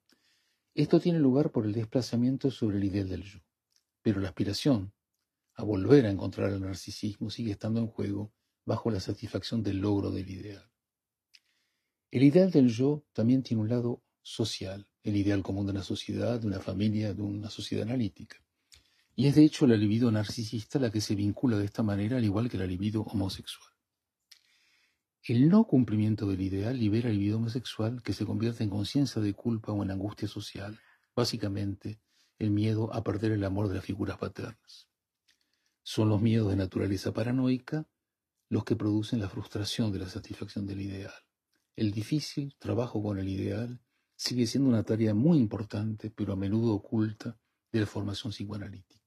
esto 0.73 1.01
tiene 1.01 1.19
lugar 1.19 1.51
por 1.51 1.65
el 1.65 1.73
desplazamiento 1.73 2.49
sobre 2.49 2.77
el 2.77 2.85
ideal 2.85 3.09
del 3.09 3.23
yo. 3.23 3.39
Pero 4.01 4.21
la 4.21 4.29
aspiración 4.29 4.93
a 5.55 5.63
volver 5.65 6.05
a 6.05 6.11
encontrar 6.11 6.53
el 6.53 6.61
narcisismo 6.61 7.29
sigue 7.29 7.51
estando 7.51 7.81
en 7.81 7.87
juego 7.87 8.31
bajo 8.63 8.89
la 8.89 9.01
satisfacción 9.01 9.63
del 9.63 9.79
logro 9.79 10.09
del 10.09 10.29
ideal. 10.29 10.71
El 12.09 12.23
ideal 12.23 12.51
del 12.51 12.69
yo 12.69 13.03
también 13.11 13.43
tiene 13.43 13.63
un 13.63 13.67
lado 13.67 14.01
social, 14.21 14.87
el 15.03 15.17
ideal 15.17 15.43
común 15.43 15.65
de 15.65 15.73
una 15.73 15.83
sociedad, 15.83 16.39
de 16.39 16.47
una 16.47 16.61
familia, 16.61 17.13
de 17.13 17.21
una 17.21 17.49
sociedad 17.49 17.83
analítica. 17.83 18.42
Y 19.15 19.27
es 19.27 19.35
de 19.35 19.43
hecho 19.43 19.67
la 19.67 19.77
libido 19.77 20.11
narcisista 20.11 20.79
la 20.79 20.89
que 20.89 21.01
se 21.01 21.15
vincula 21.15 21.57
de 21.57 21.65
esta 21.65 21.83
manera 21.83 22.17
al 22.17 22.23
igual 22.23 22.49
que 22.49 22.57
la 22.57 22.65
libido 22.65 23.03
homosexual. 23.03 23.69
El 25.25 25.49
no 25.49 25.65
cumplimiento 25.65 26.27
del 26.27 26.41
ideal 26.41 26.77
libera 26.77 27.09
el 27.09 27.17
libido 27.17 27.37
homosexual 27.37 28.01
que 28.01 28.13
se 28.13 28.25
convierte 28.25 28.63
en 28.63 28.69
conciencia 28.69 29.21
de 29.21 29.33
culpa 29.33 29.71
o 29.71 29.83
en 29.83 29.91
angustia 29.91 30.27
social, 30.27 30.79
básicamente 31.15 32.01
el 32.39 32.51
miedo 32.51 32.93
a 32.93 33.03
perder 33.03 33.31
el 33.31 33.43
amor 33.43 33.69
de 33.69 33.75
las 33.75 33.85
figuras 33.85 34.17
paternas. 34.17 34.89
Son 35.83 36.09
los 36.09 36.21
miedos 36.21 36.49
de 36.49 36.55
naturaleza 36.55 37.13
paranoica 37.13 37.87
los 38.49 38.63
que 38.63 38.75
producen 38.75 39.19
la 39.19 39.29
frustración 39.29 39.91
de 39.91 39.99
la 39.99 40.09
satisfacción 40.09 40.65
del 40.65 40.81
ideal. 40.81 41.13
El 41.75 41.91
difícil 41.91 42.55
trabajo 42.59 43.01
con 43.01 43.19
el 43.19 43.29
ideal 43.29 43.79
sigue 44.15 44.47
siendo 44.47 44.69
una 44.69 44.83
tarea 44.83 45.13
muy 45.13 45.37
importante, 45.37 46.09
pero 46.09 46.33
a 46.33 46.35
menudo 46.35 46.73
oculta, 46.73 47.37
de 47.73 47.79
la 47.79 47.87
formación 47.87 48.31
psicoanalítica. 48.31 49.02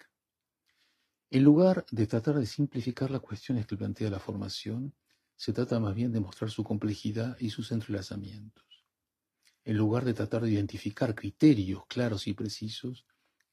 En 1.30 1.42
lugar 1.42 1.84
de 1.90 2.06
tratar 2.06 2.36
de 2.36 2.46
simplificar 2.46 3.10
las 3.10 3.20
cuestiones 3.20 3.66
que 3.66 3.76
plantea 3.76 4.10
la 4.10 4.20
formación, 4.20 4.94
se 5.34 5.52
trata 5.52 5.80
más 5.80 5.94
bien 5.94 6.12
de 6.12 6.20
mostrar 6.20 6.50
su 6.50 6.62
complejidad 6.62 7.36
y 7.40 7.50
sus 7.50 7.72
entrelazamientos. 7.72 8.64
En 9.64 9.76
lugar 9.76 10.04
de 10.04 10.14
tratar 10.14 10.42
de 10.42 10.52
identificar 10.52 11.16
criterios 11.16 11.84
claros 11.88 12.28
y 12.28 12.34
precisos, 12.34 13.06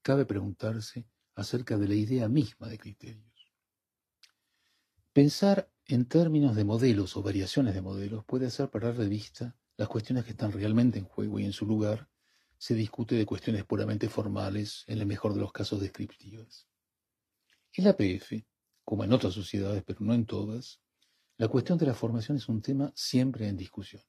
cabe 0.03 0.25
preguntarse 0.25 1.07
acerca 1.33 1.77
de 1.77 1.87
la 1.87 1.95
idea 1.95 2.29
misma 2.29 2.67
de 2.67 2.77
criterios. 2.77 3.51
Pensar 5.11 5.71
en 5.87 6.05
términos 6.05 6.55
de 6.55 6.65
modelos 6.65 7.17
o 7.17 7.23
variaciones 7.23 7.73
de 7.73 7.81
modelos 7.81 8.23
puede 8.25 8.45
hacer 8.45 8.69
parar 8.69 8.95
de 8.95 9.09
vista 9.09 9.55
las 9.77 9.87
cuestiones 9.87 10.25
que 10.25 10.31
están 10.31 10.51
realmente 10.51 10.99
en 10.99 11.05
juego 11.05 11.39
y 11.39 11.45
en 11.45 11.53
su 11.53 11.65
lugar 11.65 12.07
se 12.59 12.75
discute 12.75 13.15
de 13.15 13.25
cuestiones 13.25 13.65
puramente 13.65 14.09
formales, 14.09 14.83
en 14.87 14.99
el 14.99 15.07
mejor 15.07 15.33
de 15.33 15.41
los 15.41 15.51
casos 15.51 15.81
descriptivas. 15.81 16.67
En 17.75 17.85
la 17.85 17.97
PF, 17.97 18.45
como 18.83 19.03
en 19.03 19.13
otras 19.13 19.33
sociedades, 19.33 19.83
pero 19.83 19.99
no 20.01 20.13
en 20.13 20.25
todas, 20.25 20.79
la 21.37 21.47
cuestión 21.47 21.77
de 21.79 21.87
la 21.87 21.95
formación 21.95 22.37
es 22.37 22.47
un 22.47 22.61
tema 22.61 22.91
siempre 22.95 23.47
en 23.47 23.57
discusión. 23.57 24.03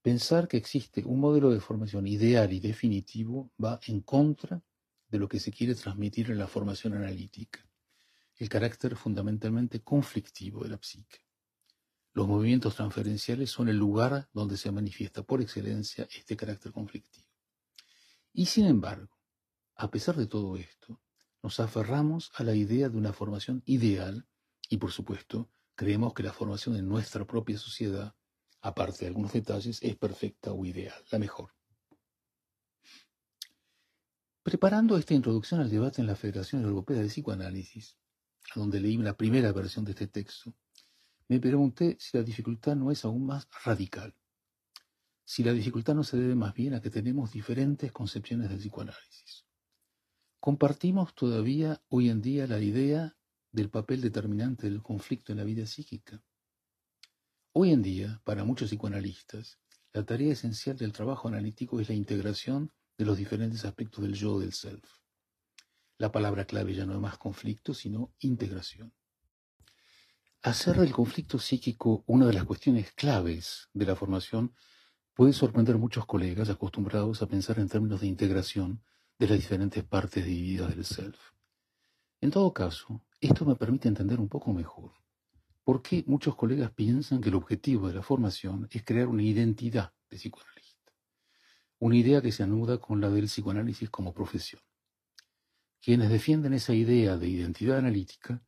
Pensar 0.00 0.46
que 0.46 0.56
existe 0.56 1.02
un 1.04 1.18
modelo 1.18 1.50
de 1.50 1.60
formación 1.60 2.06
ideal 2.06 2.52
y 2.52 2.60
definitivo 2.60 3.50
va 3.62 3.80
en 3.86 4.02
contra 4.02 4.62
de 5.08 5.18
lo 5.18 5.28
que 5.28 5.40
se 5.40 5.50
quiere 5.50 5.74
transmitir 5.74 6.30
en 6.30 6.38
la 6.38 6.46
formación 6.46 6.94
analítica, 6.94 7.66
el 8.36 8.48
carácter 8.48 8.94
fundamentalmente 8.96 9.82
conflictivo 9.82 10.62
de 10.62 10.70
la 10.70 10.78
psique. 10.80 11.24
Los 12.12 12.28
movimientos 12.28 12.76
transferenciales 12.76 13.50
son 13.50 13.68
el 13.68 13.76
lugar 13.76 14.28
donde 14.32 14.56
se 14.56 14.70
manifiesta 14.70 15.24
por 15.24 15.42
excelencia 15.42 16.06
este 16.16 16.36
carácter 16.36 16.70
conflictivo. 16.70 17.26
Y 18.32 18.46
sin 18.46 18.66
embargo, 18.66 19.18
a 19.74 19.90
pesar 19.90 20.16
de 20.16 20.26
todo 20.26 20.56
esto, 20.56 21.00
nos 21.44 21.60
aferramos 21.60 22.32
a 22.36 22.42
la 22.42 22.54
idea 22.54 22.88
de 22.88 22.96
una 22.96 23.12
formación 23.12 23.62
ideal 23.66 24.26
y, 24.70 24.78
por 24.78 24.92
supuesto, 24.92 25.50
creemos 25.74 26.14
que 26.14 26.22
la 26.22 26.32
formación 26.32 26.74
en 26.74 26.88
nuestra 26.88 27.26
propia 27.26 27.58
sociedad, 27.58 28.14
aparte 28.62 29.00
de 29.00 29.08
algunos 29.08 29.34
detalles, 29.34 29.78
es 29.82 29.94
perfecta 29.94 30.52
o 30.52 30.64
ideal, 30.64 30.94
la 31.10 31.18
mejor. 31.18 31.50
Preparando 34.42 34.96
esta 34.96 35.12
introducción 35.12 35.60
al 35.60 35.68
debate 35.68 36.00
en 36.00 36.06
la 36.06 36.16
Federación 36.16 36.64
Europea 36.64 37.02
de 37.02 37.08
Psicoanálisis, 37.08 37.98
a 38.54 38.58
donde 38.58 38.80
leí 38.80 38.96
la 38.96 39.14
primera 39.14 39.52
versión 39.52 39.84
de 39.84 39.90
este 39.90 40.06
texto, 40.06 40.54
me 41.28 41.40
pregunté 41.40 41.98
si 42.00 42.16
la 42.16 42.22
dificultad 42.22 42.74
no 42.74 42.90
es 42.90 43.04
aún 43.04 43.26
más 43.26 43.46
radical, 43.66 44.14
si 45.22 45.44
la 45.44 45.52
dificultad 45.52 45.94
no 45.94 46.04
se 46.04 46.16
debe 46.16 46.36
más 46.36 46.54
bien 46.54 46.72
a 46.72 46.80
que 46.80 46.88
tenemos 46.88 47.32
diferentes 47.32 47.92
concepciones 47.92 48.48
del 48.48 48.60
psicoanálisis. 48.60 49.43
Compartimos 50.44 51.14
todavía 51.14 51.80
hoy 51.88 52.10
en 52.10 52.20
día 52.20 52.46
la 52.46 52.58
idea 52.58 53.16
del 53.50 53.70
papel 53.70 54.02
determinante 54.02 54.68
del 54.68 54.82
conflicto 54.82 55.32
en 55.32 55.38
la 55.38 55.44
vida 55.44 55.64
psíquica. 55.64 56.22
Hoy 57.52 57.72
en 57.72 57.80
día, 57.80 58.20
para 58.24 58.44
muchos 58.44 58.68
psicoanalistas, 58.68 59.58
la 59.94 60.04
tarea 60.04 60.34
esencial 60.34 60.76
del 60.76 60.92
trabajo 60.92 61.28
analítico 61.28 61.80
es 61.80 61.88
la 61.88 61.94
integración 61.94 62.70
de 62.98 63.06
los 63.06 63.16
diferentes 63.16 63.64
aspectos 63.64 64.04
del 64.04 64.12
yo 64.12 64.38
del 64.38 64.52
self. 64.52 64.84
La 65.96 66.12
palabra 66.12 66.44
clave 66.44 66.74
ya 66.74 66.84
no 66.84 66.92
es 66.92 67.00
más 67.00 67.16
conflicto, 67.16 67.72
sino 67.72 68.12
integración. 68.18 68.92
Hacer 70.42 70.76
del 70.76 70.92
conflicto 70.92 71.38
psíquico 71.38 72.04
una 72.06 72.26
de 72.26 72.34
las 72.34 72.44
cuestiones 72.44 72.92
claves 72.92 73.70
de 73.72 73.86
la 73.86 73.96
formación 73.96 74.54
puede 75.14 75.32
sorprender 75.32 75.76
a 75.76 75.78
muchos 75.78 76.04
colegas 76.04 76.50
acostumbrados 76.50 77.22
a 77.22 77.28
pensar 77.28 77.58
en 77.60 77.70
términos 77.70 78.02
de 78.02 78.08
integración 78.08 78.82
de 79.18 79.28
las 79.28 79.38
diferentes 79.38 79.84
partes 79.84 80.24
divididas 80.24 80.74
del 80.74 80.84
self. 80.84 81.18
En 82.20 82.30
todo 82.30 82.52
caso, 82.52 83.04
esto 83.20 83.44
me 83.44 83.54
permite 83.54 83.88
entender 83.88 84.18
un 84.18 84.28
poco 84.28 84.52
mejor 84.52 84.92
por 85.62 85.82
qué 85.82 86.04
muchos 86.06 86.36
colegas 86.36 86.72
piensan 86.72 87.20
que 87.20 87.30
el 87.30 87.36
objetivo 87.36 87.88
de 87.88 87.94
la 87.94 88.02
formación 88.02 88.68
es 88.70 88.84
crear 88.84 89.08
una 89.08 89.22
identidad 89.22 89.92
de 90.10 90.18
psicoanalista, 90.18 90.92
una 91.78 91.96
idea 91.96 92.20
que 92.20 92.32
se 92.32 92.42
anuda 92.42 92.78
con 92.78 93.00
la 93.00 93.08
del 93.08 93.26
psicoanálisis 93.26 93.88
como 93.88 94.12
profesión. 94.12 94.62
Quienes 95.80 96.10
defienden 96.10 96.54
esa 96.54 96.74
idea 96.74 97.16
de 97.16 97.28
identidad 97.28 97.78
analítica 97.78 98.42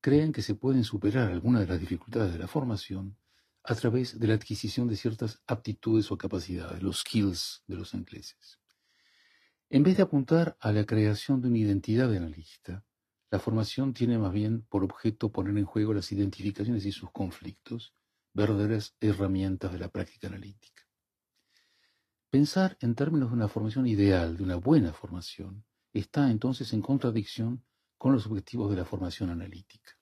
creen 0.00 0.32
que 0.32 0.42
se 0.42 0.54
pueden 0.54 0.84
superar 0.84 1.30
algunas 1.30 1.62
de 1.62 1.68
las 1.68 1.80
dificultades 1.80 2.32
de 2.32 2.38
la 2.38 2.48
formación 2.48 3.16
a 3.64 3.74
través 3.74 4.18
de 4.18 4.26
la 4.26 4.34
adquisición 4.34 4.88
de 4.88 4.96
ciertas 4.96 5.42
aptitudes 5.46 6.10
o 6.10 6.18
capacidades, 6.18 6.82
los 6.82 7.00
skills 7.00 7.64
de 7.66 7.76
los 7.76 7.94
ingleses. 7.94 8.61
En 9.74 9.82
vez 9.82 9.96
de 9.96 10.02
apuntar 10.02 10.54
a 10.60 10.70
la 10.70 10.84
creación 10.84 11.40
de 11.40 11.48
una 11.48 11.56
identidad 11.56 12.10
de 12.10 12.18
analista, 12.18 12.84
la 13.30 13.38
formación 13.38 13.94
tiene 13.94 14.18
más 14.18 14.30
bien 14.30 14.66
por 14.68 14.84
objeto 14.84 15.32
poner 15.32 15.56
en 15.56 15.64
juego 15.64 15.94
las 15.94 16.12
identificaciones 16.12 16.84
y 16.84 16.92
sus 16.92 17.10
conflictos, 17.10 17.94
verdaderas 18.34 18.94
herramientas 19.00 19.72
de 19.72 19.78
la 19.78 19.88
práctica 19.88 20.26
analítica. 20.26 20.82
Pensar 22.28 22.76
en 22.82 22.94
términos 22.94 23.30
de 23.30 23.36
una 23.36 23.48
formación 23.48 23.86
ideal, 23.86 24.36
de 24.36 24.42
una 24.42 24.56
buena 24.56 24.92
formación, 24.92 25.64
está 25.94 26.30
entonces 26.30 26.74
en 26.74 26.82
contradicción 26.82 27.64
con 27.96 28.12
los 28.12 28.26
objetivos 28.26 28.70
de 28.70 28.76
la 28.76 28.84
formación 28.84 29.30
analítica. 29.30 29.92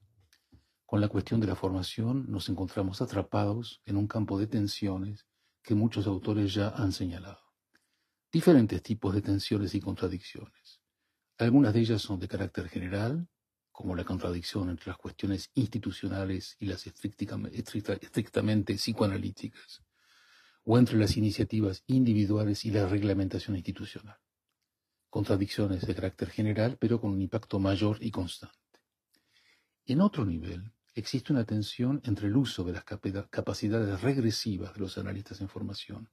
Con 0.84 1.00
la 1.00 1.06
cuestión 1.06 1.40
de 1.40 1.46
la 1.46 1.54
formación 1.54 2.28
nos 2.28 2.48
encontramos 2.48 3.00
atrapados 3.02 3.82
en 3.84 3.96
un 3.98 4.08
campo 4.08 4.36
de 4.36 4.48
tensiones 4.48 5.28
que 5.62 5.76
muchos 5.76 6.08
autores 6.08 6.52
ya 6.54 6.70
han 6.70 6.90
señalado 6.90 7.49
diferentes 8.32 8.80
tipos 8.82 9.12
de 9.14 9.22
tensiones 9.22 9.74
y 9.74 9.80
contradicciones. 9.80 10.80
Algunas 11.38 11.74
de 11.74 11.80
ellas 11.80 12.00
son 12.00 12.20
de 12.20 12.28
carácter 12.28 12.68
general, 12.68 13.28
como 13.72 13.96
la 13.96 14.04
contradicción 14.04 14.70
entre 14.70 14.88
las 14.88 14.98
cuestiones 14.98 15.50
institucionales 15.54 16.56
y 16.60 16.66
las 16.66 16.86
estrictamente 16.86 18.74
psicoanalíticas, 18.74 19.82
o 20.64 20.78
entre 20.78 20.98
las 20.98 21.16
iniciativas 21.16 21.82
individuales 21.86 22.64
y 22.66 22.70
la 22.70 22.86
reglamentación 22.86 23.56
institucional. 23.56 24.18
Contradicciones 25.08 25.84
de 25.86 25.94
carácter 25.94 26.30
general, 26.30 26.76
pero 26.78 27.00
con 27.00 27.10
un 27.10 27.22
impacto 27.22 27.58
mayor 27.58 27.98
y 28.00 28.12
constante. 28.12 28.56
En 29.86 30.02
otro 30.02 30.24
nivel, 30.24 30.70
existe 30.94 31.32
una 31.32 31.44
tensión 31.44 32.00
entre 32.04 32.28
el 32.28 32.36
uso 32.36 32.62
de 32.62 32.74
las 32.74 32.84
capacidades 32.84 34.02
regresivas 34.02 34.74
de 34.74 34.80
los 34.80 34.98
analistas 34.98 35.40
en 35.40 35.48
formación 35.48 36.08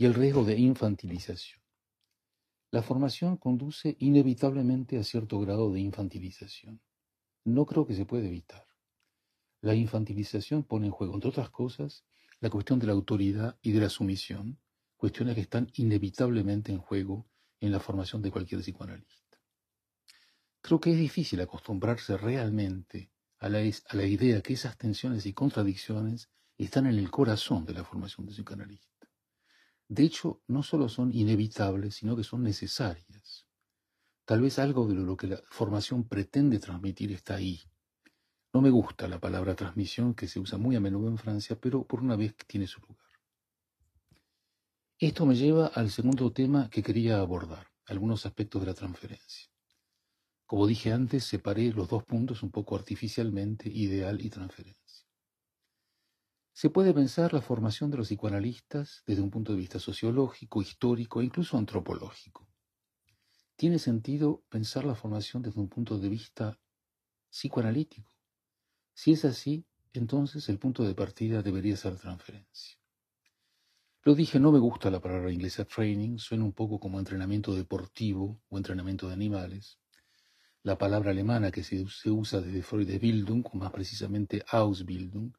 y 0.00 0.06
el 0.06 0.14
riesgo 0.14 0.44
de 0.44 0.58
infantilización. 0.58 1.60
la 2.70 2.82
formación 2.82 3.36
conduce 3.36 3.96
inevitablemente 3.98 4.96
a 4.96 5.04
cierto 5.04 5.38
grado 5.40 5.70
de 5.70 5.80
infantilización. 5.80 6.80
No 7.44 7.66
creo 7.66 7.86
que 7.86 7.94
se 7.94 8.06
pueda 8.06 8.26
evitar. 8.26 8.66
La 9.60 9.74
infantilización 9.74 10.62
pone 10.62 10.86
en 10.86 10.92
juego, 10.92 11.12
entre 11.12 11.28
otras 11.28 11.50
cosas, 11.50 12.06
la 12.40 12.48
cuestión 12.48 12.78
de 12.78 12.86
la 12.86 12.94
autoridad 12.94 13.58
y 13.60 13.72
de 13.72 13.80
la 13.80 13.90
sumisión, 13.90 14.58
cuestiones 14.96 15.34
que 15.34 15.42
están 15.42 15.70
inevitablemente 15.74 16.72
en 16.72 16.78
juego 16.78 17.28
en 17.60 17.70
la 17.70 17.78
formación 17.78 18.22
de 18.22 18.30
cualquier 18.30 18.62
psicoanalista. 18.62 19.38
Creo 20.62 20.80
que 20.80 20.92
es 20.92 20.98
difícil 20.98 21.42
acostumbrarse 21.42 22.16
realmente 22.16 23.10
a 23.38 23.50
la, 23.50 23.62
idea 24.06 24.40
que 24.40 24.54
esas 24.54 24.78
tensiones 24.78 25.26
y 25.26 25.34
contradicciones 25.34 26.30
están 26.56 26.86
en 26.86 26.96
el 26.96 27.10
corazón 27.10 27.66
de 27.66 27.74
la 27.74 27.84
formación 27.84 28.24
de 28.24 28.32
psicoanalista. 28.32 28.99
De 29.90 30.04
hecho, 30.04 30.40
no 30.46 30.62
solo 30.62 30.88
son 30.88 31.12
inevitables, 31.12 31.96
sino 31.96 32.14
que 32.14 32.22
son 32.22 32.44
necesarias. 32.44 33.48
Tal 34.24 34.40
vez 34.40 34.60
algo 34.60 34.86
de 34.86 34.94
lo 34.94 35.16
que 35.16 35.26
la 35.26 35.42
formación 35.50 36.04
pretende 36.04 36.60
transmitir 36.60 37.10
está 37.10 37.34
ahí. 37.34 37.60
No 38.54 38.60
me 38.60 38.70
gusta 38.70 39.08
la 39.08 39.18
palabra 39.18 39.56
transmisión 39.56 40.14
que 40.14 40.28
se 40.28 40.38
usa 40.38 40.58
muy 40.58 40.76
a 40.76 40.80
menudo 40.80 41.08
en 41.08 41.18
Francia, 41.18 41.58
pero 41.60 41.84
por 41.84 42.02
una 42.02 42.14
vez 42.14 42.36
tiene 42.46 42.68
su 42.68 42.80
lugar. 42.82 43.10
Esto 45.00 45.26
me 45.26 45.34
lleva 45.34 45.66
al 45.66 45.90
segundo 45.90 46.30
tema 46.30 46.70
que 46.70 46.84
quería 46.84 47.18
abordar, 47.18 47.66
algunos 47.86 48.26
aspectos 48.26 48.62
de 48.62 48.68
la 48.68 48.74
transferencia. 48.74 49.50
Como 50.46 50.68
dije 50.68 50.92
antes, 50.92 51.24
separé 51.24 51.72
los 51.72 51.88
dos 51.88 52.04
puntos 52.04 52.44
un 52.44 52.52
poco 52.52 52.76
artificialmente, 52.76 53.68
ideal 53.68 54.24
y 54.24 54.30
transferencia. 54.30 55.09
Se 56.52 56.70
puede 56.70 56.92
pensar 56.92 57.32
la 57.32 57.40
formación 57.40 57.90
de 57.90 57.98
los 57.98 58.08
psicoanalistas 58.08 59.02
desde 59.06 59.22
un 59.22 59.30
punto 59.30 59.52
de 59.52 59.58
vista 59.58 59.78
sociológico, 59.78 60.60
histórico 60.60 61.20
e 61.20 61.24
incluso 61.24 61.56
antropológico. 61.56 62.48
Tiene 63.56 63.78
sentido 63.78 64.42
pensar 64.48 64.84
la 64.84 64.94
formación 64.94 65.42
desde 65.42 65.60
un 65.60 65.68
punto 65.68 65.98
de 65.98 66.08
vista 66.08 66.58
psicoanalítico. 67.30 68.10
Si 68.94 69.12
es 69.12 69.24
así, 69.24 69.66
entonces 69.92 70.48
el 70.48 70.58
punto 70.58 70.84
de 70.84 70.94
partida 70.94 71.42
debería 71.42 71.76
ser 71.76 71.96
transferencia. 71.96 72.78
Lo 74.02 74.14
dije, 74.14 74.40
no 74.40 74.50
me 74.50 74.58
gusta 74.58 74.90
la 74.90 75.00
palabra 75.00 75.30
inglesa 75.30 75.66
training, 75.66 76.16
suena 76.16 76.44
un 76.44 76.52
poco 76.52 76.80
como 76.80 76.98
entrenamiento 76.98 77.54
deportivo 77.54 78.40
o 78.48 78.56
entrenamiento 78.56 79.08
de 79.08 79.12
animales. 79.12 79.78
La 80.62 80.78
palabra 80.78 81.10
alemana 81.10 81.50
que 81.50 81.62
se, 81.62 81.84
usa 82.10 82.40
desde 82.40 82.62
Freud 82.62 82.88
es 82.88 83.00
Bildung, 83.00 83.44
o 83.52 83.58
más 83.58 83.70
precisamente 83.72 84.42
Ausbildung, 84.48 85.32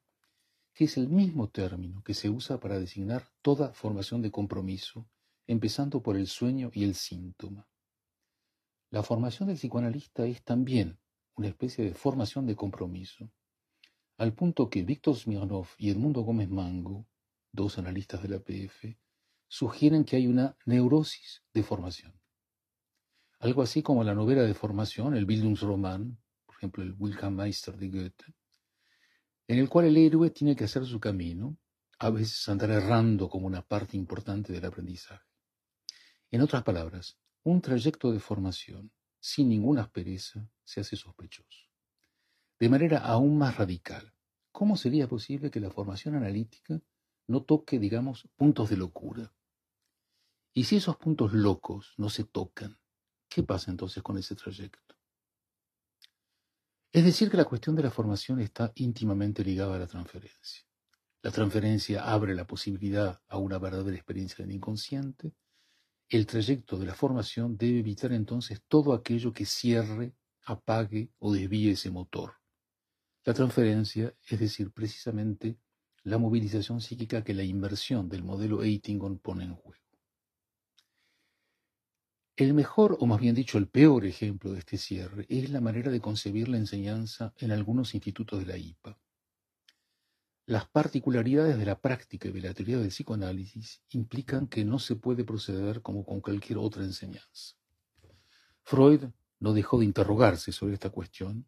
que 0.74 0.86
es 0.86 0.98
el 0.98 1.10
mismo 1.10 1.50
término 1.50 2.02
que 2.04 2.14
se 2.14 2.30
usa 2.30 2.60
para 2.60 2.80
designar 2.80 3.28
toda 3.42 3.74
formación 3.74 4.22
de 4.22 4.32
compromiso, 4.32 5.08
empezando 5.48 6.02
por 6.02 6.16
el 6.16 6.28
sueño 6.28 6.72
y 6.74 6.84
el 6.84 6.96
síntoma. 6.96 7.68
La 8.90 9.04
formación 9.04 9.48
del 9.48 9.58
psicoanalista 9.58 10.26
es 10.26 10.44
también 10.44 11.00
una 11.36 11.48
especie 11.48 11.84
de 11.84 11.94
formación 11.94 12.46
de 12.46 12.56
compromiso, 12.56 13.32
al 14.18 14.34
punto 14.34 14.70
que 14.70 14.84
Víctor 14.84 15.16
Smirnov 15.16 15.68
y 15.78 15.90
Edmundo 15.90 16.22
Gómez 16.22 16.50
Mango, 16.50 17.08
dos 17.52 17.78
analistas 17.78 18.22
de 18.22 18.30
la 18.30 18.40
PF, 18.40 18.98
sugieren 19.48 20.06
que 20.06 20.16
hay 20.16 20.28
una 20.28 20.56
neurosis 20.66 21.44
de 21.54 21.64
formación. 21.64 22.14
Algo 23.40 23.64
así 23.64 23.82
como 23.82 24.04
la 24.04 24.14
novela 24.14 24.44
de 24.44 24.54
formación, 24.54 25.16
el 25.16 25.26
Bildungsroman, 25.26 26.22
por 26.46 26.56
ejemplo 26.56 26.84
el 26.84 26.94
Wilhelm 26.98 27.36
Meister 27.36 27.76
de 27.76 27.90
Goethe, 27.90 28.36
en 29.48 29.60
el 29.60 29.70
cual 29.70 29.86
el 29.86 29.98
héroe 29.98 30.30
tiene 30.30 30.56
que 30.56 30.66
hacer 30.66 30.86
su 30.86 31.00
camino, 31.00 31.58
a 32.00 32.10
veces 32.10 32.48
andar 32.50 32.72
errando 32.72 33.30
como 33.30 33.48
una 33.48 33.62
parte 33.62 33.98
importante 33.98 34.54
del 34.54 34.66
aprendizaje. 34.66 35.26
En 36.32 36.42
otras 36.42 36.64
palabras, 36.64 37.20
un 37.44 37.62
trayecto 37.62 38.12
de 38.12 38.20
formación 38.20 38.92
sin 39.20 39.50
ninguna 39.50 39.84
aspereza 39.84 40.50
se 40.64 40.82
hace 40.82 40.96
sospechoso. 40.96 41.70
De 42.60 42.70
manera 42.70 43.00
aún 43.00 43.38
más 43.38 43.58
radical, 43.58 44.14
¿cómo 44.52 44.78
sería 44.78 45.08
posible 45.08 45.52
que 45.52 45.60
la 45.60 45.70
formación 45.70 46.16
analítica 46.16 46.82
no 47.28 47.44
toque, 47.44 47.80
digamos, 47.80 48.30
puntos 48.36 48.70
de 48.70 48.78
locura? 48.78 49.34
Y 50.54 50.66
si 50.66 50.78
esos 50.78 50.98
puntos 50.98 51.34
locos 51.34 51.94
no 51.98 52.10
se 52.10 52.24
tocan, 52.24 52.80
¿qué 53.30 53.44
pasa 53.44 53.72
entonces 53.72 54.04
con 54.04 54.18
ese 54.18 54.36
trayecto? 54.36 54.91
Es 56.94 57.06
decir, 57.06 57.30
que 57.30 57.38
la 57.38 57.46
cuestión 57.46 57.74
de 57.76 57.84
la 57.84 57.90
formación 57.90 58.42
está 58.42 58.74
íntimamente 58.76 59.46
ligada 59.46 59.76
a 59.76 59.80
la 59.80 59.88
transferencia. 59.88 60.64
La 61.22 61.32
transferencia 61.32 62.04
abre 62.04 62.36
la 62.36 62.46
posibilidad 62.46 63.22
a 63.30 63.38
una 63.38 63.60
verdadera 63.60 63.96
experiencia 63.96 64.44
del 64.44 64.56
inconsciente. 64.56 65.34
El 66.10 66.26
trayecto 66.26 66.78
de 66.78 66.88
la 66.88 66.94
formación 66.94 67.56
debe 67.56 67.80
evitar 67.80 68.12
entonces 68.12 68.62
todo 68.68 68.92
aquello 68.94 69.32
que 69.32 69.46
cierre, 69.46 70.16
apague 70.44 71.12
o 71.20 71.32
desvíe 71.32 71.72
ese 71.72 71.92
motor. 71.92 72.34
La 73.24 73.34
transferencia 73.34 74.14
es 74.28 74.40
decir, 74.40 74.72
precisamente 74.74 75.58
la 76.04 76.18
movilización 76.18 76.82
psíquica 76.82 77.24
que 77.24 77.34
la 77.34 77.44
inversión 77.44 78.10
del 78.10 78.24
modelo 78.24 78.64
Eitingon 78.64 79.20
pone 79.20 79.46
en 79.46 79.56
juego. 79.56 79.81
El 82.38 82.54
mejor, 82.54 82.98
o 83.00 83.06
más 83.06 83.20
bien 83.20 83.36
dicho, 83.36 83.58
el 83.58 83.68
peor 83.68 84.06
ejemplo 84.06 84.54
de 84.54 84.60
este 84.60 84.78
cierre 84.78 85.26
es 85.28 85.50
la 85.50 85.60
manera 85.60 85.92
de 85.92 86.00
concebir 86.00 86.48
la 86.48 86.58
enseñanza 86.58 87.34
en 87.38 87.52
algunos 87.52 87.94
institutos 87.94 88.40
de 88.40 88.46
la 88.46 88.58
IPA. 88.58 88.98
Las 90.46 90.68
particularidades 90.68 91.58
de 91.58 91.66
la 91.66 91.80
práctica 91.80 92.30
y 92.30 92.32
de 92.32 92.42
la 92.42 92.54
teoría 92.54 92.78
del 92.78 92.88
psicoanálisis 92.88 93.84
implican 93.90 94.48
que 94.48 94.64
no 94.64 94.80
se 94.80 94.96
puede 94.96 95.24
proceder 95.26 95.82
como 95.82 96.06
con 96.06 96.22
cualquier 96.22 96.58
otra 96.58 96.84
enseñanza. 96.84 97.58
Freud 98.64 99.04
no 99.40 99.54
dejó 99.54 99.80
de 99.80 99.86
interrogarse 99.86 100.52
sobre 100.52 100.76
esta 100.76 100.90
cuestión, 100.90 101.48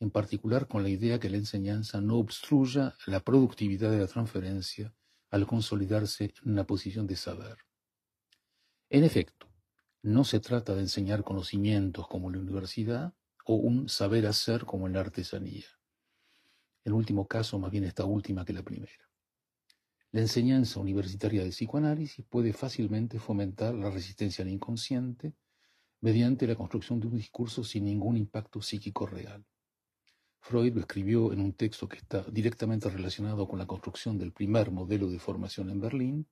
en 0.00 0.10
particular 0.10 0.66
con 0.66 0.82
la 0.82 0.88
idea 0.88 1.20
que 1.20 1.30
la 1.30 1.36
enseñanza 1.36 2.00
no 2.00 2.16
obstruya 2.16 2.94
la 3.06 3.20
productividad 3.20 3.90
de 3.90 3.98
la 3.98 4.06
transferencia 4.06 4.94
al 5.30 5.46
consolidarse 5.46 6.32
en 6.42 6.52
una 6.52 6.64
posición 6.64 7.06
de 7.06 7.16
saber. 7.16 7.58
En 8.90 9.04
efecto, 9.04 9.51
no 10.02 10.24
se 10.24 10.40
trata 10.40 10.74
de 10.74 10.80
enseñar 10.80 11.22
conocimientos 11.22 12.08
como 12.08 12.30
la 12.30 12.38
universidad 12.38 13.14
o 13.44 13.54
un 13.54 13.88
saber 13.88 14.26
hacer 14.26 14.64
como 14.64 14.88
en 14.88 14.94
la 14.94 15.00
artesanía. 15.00 15.66
En 16.84 16.92
último 16.92 17.28
caso, 17.28 17.58
más 17.60 17.70
bien 17.70 17.84
esta 17.84 18.04
última 18.04 18.44
que 18.44 18.52
la 18.52 18.64
primera. 18.64 18.92
La 20.10 20.20
enseñanza 20.20 20.80
universitaria 20.80 21.44
de 21.44 21.50
psicoanálisis 21.50 22.24
puede 22.28 22.52
fácilmente 22.52 23.18
fomentar 23.18 23.74
la 23.74 23.90
resistencia 23.90 24.44
al 24.44 24.50
inconsciente 24.50 25.34
mediante 26.00 26.48
la 26.48 26.56
construcción 26.56 26.98
de 26.98 27.06
un 27.06 27.16
discurso 27.16 27.62
sin 27.62 27.84
ningún 27.84 28.16
impacto 28.16 28.60
psíquico 28.60 29.06
real. 29.06 29.44
Freud 30.40 30.74
lo 30.74 30.80
escribió 30.80 31.32
en 31.32 31.40
un 31.40 31.52
texto 31.52 31.88
que 31.88 31.98
está 31.98 32.24
directamente 32.24 32.90
relacionado 32.90 33.46
con 33.46 33.60
la 33.60 33.66
construcción 33.66 34.18
del 34.18 34.32
primer 34.32 34.72
modelo 34.72 35.08
de 35.08 35.20
formación 35.20 35.70
en 35.70 35.80
Berlín 35.80 36.26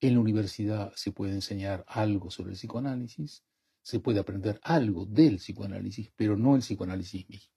en 0.00 0.14
la 0.14 0.20
universidad 0.20 0.92
se 0.94 1.12
puede 1.12 1.32
enseñar 1.32 1.84
algo 1.88 2.30
sobre 2.30 2.50
el 2.50 2.56
psicoanálisis, 2.56 3.44
se 3.82 4.00
puede 4.00 4.20
aprender 4.20 4.60
algo 4.62 5.06
del 5.06 5.36
psicoanálisis, 5.36 6.12
pero 6.14 6.36
no 6.36 6.54
el 6.54 6.60
psicoanálisis 6.60 7.28
mismo. 7.28 7.54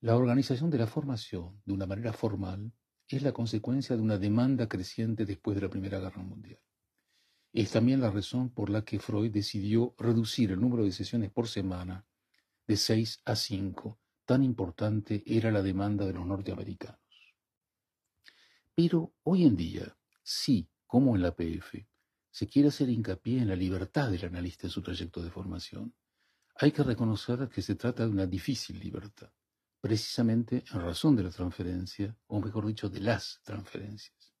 La 0.00 0.16
organización 0.16 0.70
de 0.70 0.78
la 0.78 0.86
formación 0.86 1.60
de 1.64 1.74
una 1.74 1.86
manera 1.86 2.12
formal 2.12 2.72
es 3.08 3.22
la 3.22 3.32
consecuencia 3.32 3.96
de 3.96 4.02
una 4.02 4.18
demanda 4.18 4.68
creciente 4.68 5.26
después 5.26 5.56
de 5.56 5.62
la 5.62 5.70
Primera 5.70 5.98
Guerra 5.98 6.22
Mundial. 6.22 6.60
Es 7.52 7.72
también 7.72 8.00
la 8.00 8.10
razón 8.10 8.50
por 8.50 8.70
la 8.70 8.84
que 8.84 9.00
Freud 9.00 9.32
decidió 9.32 9.94
reducir 9.98 10.52
el 10.52 10.60
número 10.60 10.84
de 10.84 10.92
sesiones 10.92 11.30
por 11.30 11.48
semana 11.48 12.06
de 12.66 12.76
seis 12.76 13.20
a 13.24 13.34
cinco. 13.34 13.98
Tan 14.24 14.44
importante 14.44 15.24
era 15.26 15.50
la 15.50 15.60
demanda 15.60 16.06
de 16.06 16.12
los 16.12 16.24
norteamericanos. 16.24 17.00
Pero 18.76 19.12
hoy 19.24 19.44
en 19.44 19.56
día, 19.56 19.98
sí, 20.22 20.69
como 20.90 21.14
en 21.14 21.22
la 21.22 21.30
PF, 21.30 21.86
se 22.32 22.48
quiere 22.48 22.66
hacer 22.66 22.88
hincapié 22.88 23.38
en 23.38 23.46
la 23.46 23.54
libertad 23.54 24.10
del 24.10 24.24
analista 24.24 24.66
en 24.66 24.72
su 24.72 24.82
trayecto 24.82 25.22
de 25.22 25.30
formación, 25.30 25.94
hay 26.56 26.72
que 26.72 26.82
reconocer 26.82 27.48
que 27.48 27.62
se 27.62 27.76
trata 27.76 28.04
de 28.04 28.10
una 28.10 28.26
difícil 28.26 28.80
libertad, 28.80 29.30
precisamente 29.80 30.64
en 30.72 30.80
razón 30.80 31.14
de 31.14 31.22
la 31.22 31.30
transferencia, 31.30 32.18
o 32.26 32.40
mejor 32.40 32.66
dicho, 32.66 32.88
de 32.88 32.98
las 32.98 33.40
transferencias. 33.44 34.34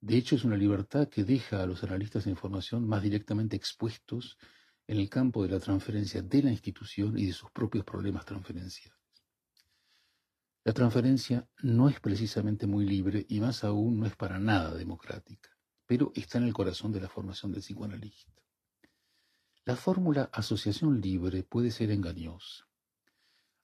De 0.00 0.16
hecho, 0.16 0.34
es 0.34 0.44
una 0.44 0.56
libertad 0.56 1.08
que 1.10 1.24
deja 1.24 1.62
a 1.62 1.66
los 1.66 1.84
analistas 1.84 2.24
de 2.24 2.30
información 2.30 2.88
más 2.88 3.02
directamente 3.02 3.54
expuestos 3.54 4.38
en 4.86 4.96
el 4.96 5.10
campo 5.10 5.42
de 5.42 5.50
la 5.50 5.60
transferencia 5.60 6.22
de 6.22 6.42
la 6.42 6.52
institución 6.52 7.18
y 7.18 7.26
de 7.26 7.34
sus 7.34 7.50
propios 7.50 7.84
problemas 7.84 8.24
transferenciales. 8.24 9.03
La 10.64 10.72
transferencia 10.72 11.46
no 11.62 11.90
es 11.90 12.00
precisamente 12.00 12.66
muy 12.66 12.86
libre 12.86 13.26
y 13.28 13.38
más 13.38 13.64
aún 13.64 14.00
no 14.00 14.06
es 14.06 14.16
para 14.16 14.38
nada 14.38 14.74
democrática, 14.74 15.50
pero 15.84 16.10
está 16.14 16.38
en 16.38 16.44
el 16.44 16.54
corazón 16.54 16.90
de 16.90 17.02
la 17.02 17.08
formación 17.10 17.52
del 17.52 17.60
psicoanalista. 17.60 18.32
La 19.66 19.76
fórmula 19.76 20.30
asociación 20.32 21.02
libre 21.02 21.42
puede 21.42 21.70
ser 21.70 21.90
engañosa, 21.90 22.66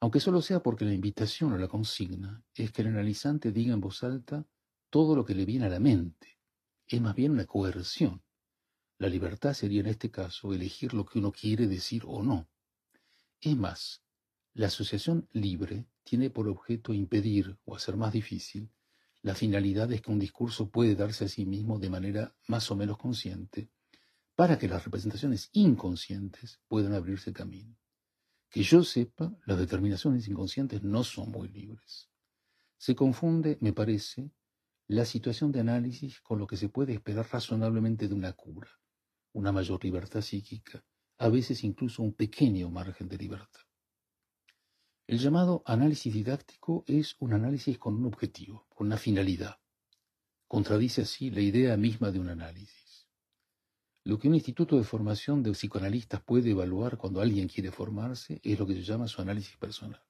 aunque 0.01 0.21
solo 0.21 0.43
sea 0.43 0.63
porque 0.63 0.85
la 0.85 0.93
invitación 0.93 1.55
o 1.55 1.57
la 1.57 1.69
consigna 1.69 2.45
es 2.55 2.71
que 2.71 2.83
el 2.83 2.89
analizante 2.89 3.51
diga 3.51 3.73
en 3.73 3.81
voz 3.81 4.05
alta 4.05 4.47
todo 4.91 5.17
lo 5.17 5.25
que 5.25 5.35
le 5.35 5.47
viene 5.47 5.65
a 5.67 5.71
la 5.71 5.81
mente. 5.81 6.39
Es 6.87 7.01
más 7.01 7.15
bien 7.15 7.33
una 7.33 7.47
coerción. 7.47 8.23
La 8.99 9.09
libertad 9.09 9.55
sería 9.55 9.81
en 9.81 9.87
este 9.87 10.11
caso 10.11 10.53
elegir 10.53 10.93
lo 10.93 11.07
que 11.07 11.19
uno 11.19 11.33
quiere 11.33 11.67
decir 11.67 12.03
o 12.07 12.23
no. 12.23 12.51
Es 13.41 13.57
más, 13.57 14.03
la 14.53 14.67
asociación 14.67 15.27
libre 15.33 15.87
tiene 16.03 16.31
por 16.31 16.49
objeto 16.49 16.93
impedir 16.93 17.59
o 17.65 17.77
hacer 17.77 17.97
más 17.97 18.13
difícil 18.13 18.71
la 19.23 19.35
finalidad 19.35 19.93
es 19.93 20.01
que 20.01 20.11
un 20.11 20.19
discurso 20.19 20.71
puede 20.71 20.95
darse 20.95 21.27
a 21.27 21.29
sí 21.29 21.45
mismo 21.45 21.79
de 21.79 21.91
manera 21.91 22.35
más 22.49 22.71
o 22.71 22.77
menos 22.77 22.97
consciente 22.97 23.71
para 24.35 24.59
que 24.59 24.67
las 24.67 24.83
representaciones 24.85 25.51
inconscientes 25.53 26.61
puedan 26.69 26.95
abrirse 26.95 27.35
camino. 27.35 27.77
Que 28.49 28.63
yo 28.63 28.83
sepa, 28.83 29.37
las 29.45 29.59
determinaciones 29.59 30.27
inconscientes 30.27 30.83
no 30.83 31.05
son 31.05 31.31
muy 31.31 31.49
libres. 31.49 32.09
Se 32.79 32.95
confunde, 32.95 33.59
me 33.61 33.75
parece, 33.75 34.31
la 34.87 35.05
situación 35.05 35.53
de 35.53 35.61
análisis 35.61 36.21
con 36.23 36.39
lo 36.39 36.47
que 36.47 36.57
se 36.57 36.71
puede 36.71 36.95
esperar 36.95 37.29
razonablemente 37.31 38.09
de 38.09 38.15
una 38.15 38.33
cura, 38.33 38.71
una 39.35 39.53
mayor 39.53 39.85
libertad 39.85 40.23
psíquica, 40.23 40.83
a 41.19 41.29
veces 41.29 41.63
incluso 41.63 42.03
un 42.03 42.15
pequeño 42.15 42.71
margen 42.71 43.07
de 43.07 43.19
libertad. 43.19 43.61
El 45.11 45.19
llamado 45.19 45.65
análisis 45.67 46.15
didáctico 46.15 46.85
es 46.87 47.17
un 47.19 47.33
análisis 47.33 47.77
con 47.79 47.97
un 47.97 48.07
objetivo, 48.07 48.69
con 48.69 48.87
una 48.87 48.97
finalidad. 48.97 49.59
Contradice 50.47 51.03
así 51.03 51.33
la 51.33 51.41
idea 51.41 51.77
misma 51.77 52.13
de 52.13 52.21
un 52.21 52.29
análisis. 52.29 53.09
Lo 54.05 54.21
que 54.21 54.29
un 54.29 54.37
instituto 54.37 54.77
de 54.77 54.85
formación 54.85 55.43
de 55.43 55.51
psicoanalistas 55.51 56.23
puede 56.23 56.51
evaluar 56.51 56.97
cuando 56.97 57.21
alguien 57.21 57.49
quiere 57.49 57.73
formarse 57.73 58.39
es 58.45 58.57
lo 58.57 58.69
que 58.69 58.75
se 58.75 58.83
llama 58.83 59.09
su 59.09 59.21
análisis 59.21 59.57
personal. 59.57 60.01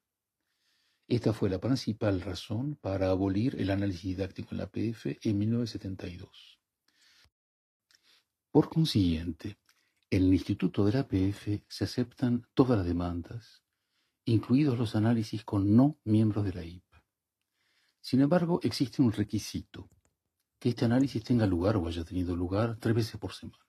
Esta 1.07 1.33
fue 1.33 1.49
la 1.49 1.59
principal 1.59 2.21
razón 2.21 2.75
para 2.75 3.09
abolir 3.09 3.59
el 3.59 3.71
análisis 3.71 4.03
didáctico 4.03 4.49
en 4.51 4.57
la 4.59 4.69
PF 4.69 5.17
en 5.23 5.35
1972. 5.39 6.59
Por 8.51 8.69
consiguiente, 8.69 9.57
en 10.11 10.25
el 10.25 10.33
Instituto 10.35 10.85
de 10.85 10.91
la 10.91 11.07
PF 11.07 11.63
se 11.67 11.85
aceptan 11.85 12.45
todas 12.53 12.77
las 12.77 12.85
demandas, 12.85 13.60
incluidos 14.31 14.77
los 14.77 14.95
análisis 14.95 15.43
con 15.43 15.75
no 15.75 15.97
miembros 16.03 16.45
de 16.45 16.53
la 16.53 16.63
IPA. 16.63 17.03
Sin 17.99 18.21
embargo, 18.21 18.59
existe 18.63 19.01
un 19.01 19.11
requisito, 19.11 19.89
que 20.59 20.69
este 20.69 20.85
análisis 20.85 21.23
tenga 21.23 21.45
lugar 21.45 21.77
o 21.77 21.87
haya 21.87 22.03
tenido 22.03 22.35
lugar 22.35 22.77
tres 22.79 22.95
veces 22.95 23.17
por 23.17 23.33
semana. 23.33 23.63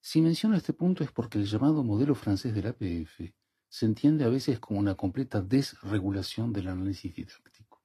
Si 0.00 0.20
menciono 0.20 0.56
este 0.56 0.74
punto 0.74 1.02
es 1.02 1.10
porque 1.10 1.38
el 1.38 1.46
llamado 1.46 1.82
modelo 1.82 2.14
francés 2.14 2.54
de 2.54 2.62
la 2.62 2.70
APF 2.70 3.32
se 3.68 3.86
entiende 3.86 4.24
a 4.24 4.28
veces 4.28 4.60
como 4.60 4.78
una 4.78 4.94
completa 4.94 5.40
desregulación 5.40 6.52
del 6.52 6.68
análisis 6.68 7.14
didáctico. 7.14 7.82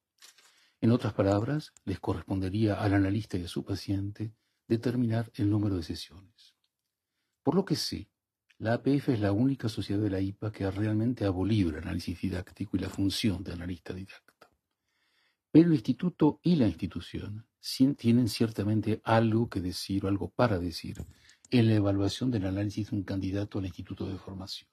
En 0.82 0.92
otras 0.92 1.14
palabras, 1.14 1.74
les 1.86 2.00
correspondería 2.00 2.76
al 2.76 2.94
analista 2.94 3.38
y 3.38 3.46
a 3.46 3.48
su 3.48 3.64
paciente 3.64 4.34
determinar 4.68 5.32
el 5.34 5.50
número 5.50 5.78
de 5.78 5.84
sesiones. 5.84 6.56
Por 7.42 7.56
lo 7.56 7.66
que 7.66 7.76
sé, 7.76 8.10
la 8.60 8.74
APF 8.74 9.10
es 9.10 9.22
la 9.22 9.32
única 9.32 9.70
sociedad 9.70 10.02
de 10.02 10.10
la 10.10 10.20
IPA 10.20 10.52
que 10.52 10.66
ha 10.66 10.72
realmente 10.72 11.24
abolido 11.24 11.70
el 11.70 11.78
análisis 11.78 12.20
didáctico 12.20 12.76
y 12.76 12.82
la 12.82 12.90
función 12.90 13.42
de 13.42 13.54
analista 13.54 13.94
didáctico. 13.94 14.50
Pero 15.50 15.70
el 15.70 15.76
instituto 15.76 16.42
y 16.44 16.58
la 16.58 16.68
institución 16.68 17.48
tienen 17.98 18.28
ciertamente 18.28 19.02
algo 19.06 19.50
que 19.50 19.62
decir 19.62 20.04
o 20.04 20.10
algo 20.10 20.30
para 20.30 20.60
decir 20.60 21.06
en 21.50 21.68
la 21.68 21.76
evaluación 21.76 22.32
del 22.32 22.46
análisis 22.46 22.90
de 22.90 22.98
un 22.98 23.04
candidato 23.04 23.60
al 23.60 23.66
instituto 23.66 24.06
de 24.10 24.18
formación. 24.18 24.70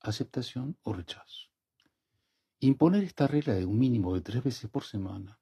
Aceptación 0.00 0.76
o 0.82 0.92
rechazo. 0.92 1.48
Imponer 2.58 3.04
esta 3.04 3.28
regla 3.28 3.54
de 3.54 3.64
un 3.64 3.78
mínimo 3.78 4.14
de 4.14 4.20
tres 4.20 4.42
veces 4.42 4.68
por 4.68 4.82
semana 4.82 5.38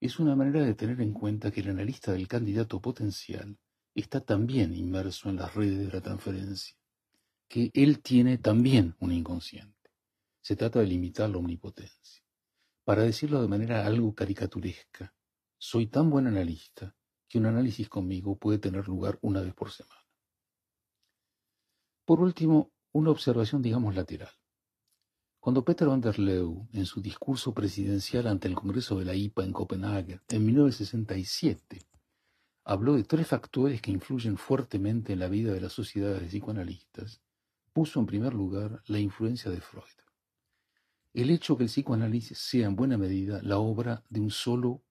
es 0.00 0.18
una 0.18 0.34
manera 0.34 0.64
de 0.64 0.74
tener 0.74 1.00
en 1.00 1.12
cuenta 1.12 1.52
que 1.52 1.60
el 1.60 1.70
analista 1.70 2.10
del 2.10 2.26
candidato 2.26 2.80
potencial 2.80 3.56
está 3.94 4.20
también 4.20 4.74
inmerso 4.74 5.30
en 5.30 5.36
las 5.36 5.54
redes 5.54 5.78
de 5.78 5.92
la 5.92 6.00
transferencia 6.00 6.79
que 7.50 7.72
él 7.74 8.00
tiene 8.00 8.38
también 8.38 8.94
un 9.00 9.10
inconsciente. 9.10 9.90
Se 10.40 10.54
trata 10.54 10.78
de 10.78 10.86
limitar 10.86 11.28
la 11.28 11.38
omnipotencia. 11.38 12.22
Para 12.84 13.02
decirlo 13.02 13.42
de 13.42 13.48
manera 13.48 13.84
algo 13.84 14.14
caricaturesca, 14.14 15.12
soy 15.58 15.88
tan 15.88 16.10
buen 16.10 16.28
analista 16.28 16.94
que 17.28 17.38
un 17.38 17.46
análisis 17.46 17.88
conmigo 17.88 18.38
puede 18.38 18.58
tener 18.58 18.86
lugar 18.86 19.18
una 19.20 19.40
vez 19.40 19.52
por 19.52 19.72
semana. 19.72 20.00
Por 22.04 22.20
último, 22.20 22.70
una 22.92 23.10
observación, 23.10 23.62
digamos, 23.62 23.96
lateral. 23.96 24.30
Cuando 25.40 25.64
Peter 25.64 25.88
van 25.88 26.00
der 26.00 26.20
Leeuw, 26.20 26.68
en 26.72 26.86
su 26.86 27.02
discurso 27.02 27.52
presidencial 27.52 28.28
ante 28.28 28.46
el 28.46 28.54
Congreso 28.54 28.96
de 28.96 29.06
la 29.06 29.14
IPA 29.16 29.44
en 29.44 29.52
Copenhague 29.52 30.20
en 30.28 30.46
1967, 30.46 31.80
habló 32.64 32.94
de 32.94 33.02
tres 33.02 33.26
factores 33.26 33.82
que 33.82 33.90
influyen 33.90 34.36
fuertemente 34.36 35.14
en 35.14 35.18
la 35.18 35.28
vida 35.28 35.52
de 35.52 35.60
las 35.60 35.72
sociedades 35.72 36.20
de 36.20 36.28
psicoanalistas, 36.28 37.20
puso 37.72 38.00
en 38.00 38.06
primer 38.06 38.34
lugar 38.34 38.82
la 38.86 38.98
influencia 38.98 39.50
de 39.50 39.60
Freud. 39.60 39.84
El 41.12 41.30
hecho 41.30 41.56
que 41.56 41.64
el 41.64 41.68
psicoanálisis 41.68 42.38
sea 42.38 42.66
en 42.66 42.76
buena 42.76 42.96
medida 42.96 43.40
la 43.42 43.58
obra 43.58 44.04
de 44.08 44.20
un 44.20 44.30
solo 44.30 44.84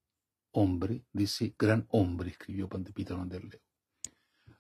hombre, 0.52 1.06
de 1.14 1.24
ese 1.24 1.56
gran 1.58 1.88
hombre, 1.90 2.32
escribió 2.32 2.68
Peter 2.68 3.16
van 3.16 3.30
der. 3.30 3.62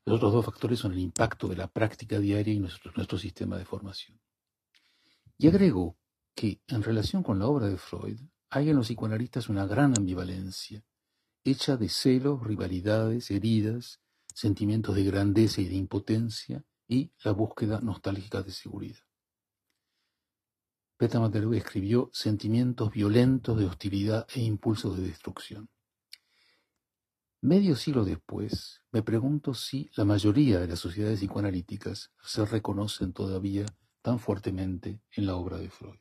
Los 0.06 0.18
otros 0.18 0.34
dos 0.34 0.46
factores 0.46 0.80
son 0.80 0.94
el 0.94 1.00
impacto 1.00 1.48
de 1.48 1.58
la 1.58 1.68
práctica 1.68 2.20
diaria 2.20 2.54
y 2.54 2.60
nuestro, 2.60 2.92
nuestro 2.96 3.18
sistema 3.18 3.58
de 3.58 3.66
formación. 3.66 4.20
Y 5.38 5.48
agregó 5.48 5.98
que, 6.34 6.62
en 6.68 6.84
relación 6.84 7.24
con 7.24 7.40
la 7.40 7.48
obra 7.48 7.68
de 7.68 7.78
Freud, 7.78 8.20
hay 8.50 8.70
en 8.70 8.78
los 8.78 8.88
psicoanalistas 8.88 9.50
una 9.50 9.66
gran 9.66 9.94
ambivalencia, 9.98 10.84
hecha 11.44 11.78
de 11.78 11.90
celos, 11.90 12.44
rivalidades, 12.44 13.30
heridas, 13.32 14.02
sentimientos 14.34 14.96
de 14.96 15.04
grandeza 15.04 15.62
y 15.62 15.68
de 15.68 15.76
impotencia, 15.76 16.64
y 16.90 17.14
la 17.24 17.32
búsqueda 17.32 17.80
nostálgica 17.80 18.42
de 18.42 18.52
seguridad. 18.52 19.00
Peter 20.98 21.22
Materú 21.22 21.54
escribió 21.54 22.10
sentimientos 22.12 22.92
violentos 22.92 23.58
de 23.58 23.66
hostilidad 23.66 24.28
e 24.36 24.42
impulsos 24.42 24.98
de 24.98 25.04
destrucción. 25.04 25.70
Medio 27.42 27.78
siglo 27.78 28.04
después, 28.04 28.82
me 28.92 29.02
pregunto 29.02 29.54
si 29.54 29.90
la 29.96 30.04
mayoría 30.04 30.60
de 30.60 30.68
las 30.68 30.80
sociedades 30.80 31.20
psicoanalíticas 31.20 32.12
se 32.22 32.46
reconocen 32.46 33.14
todavía 33.14 33.66
tan 34.02 34.20
fuertemente 34.20 35.00
en 35.12 35.26
la 35.26 35.38
obra 35.38 35.58
de 35.58 35.70
Freud. 35.70 36.00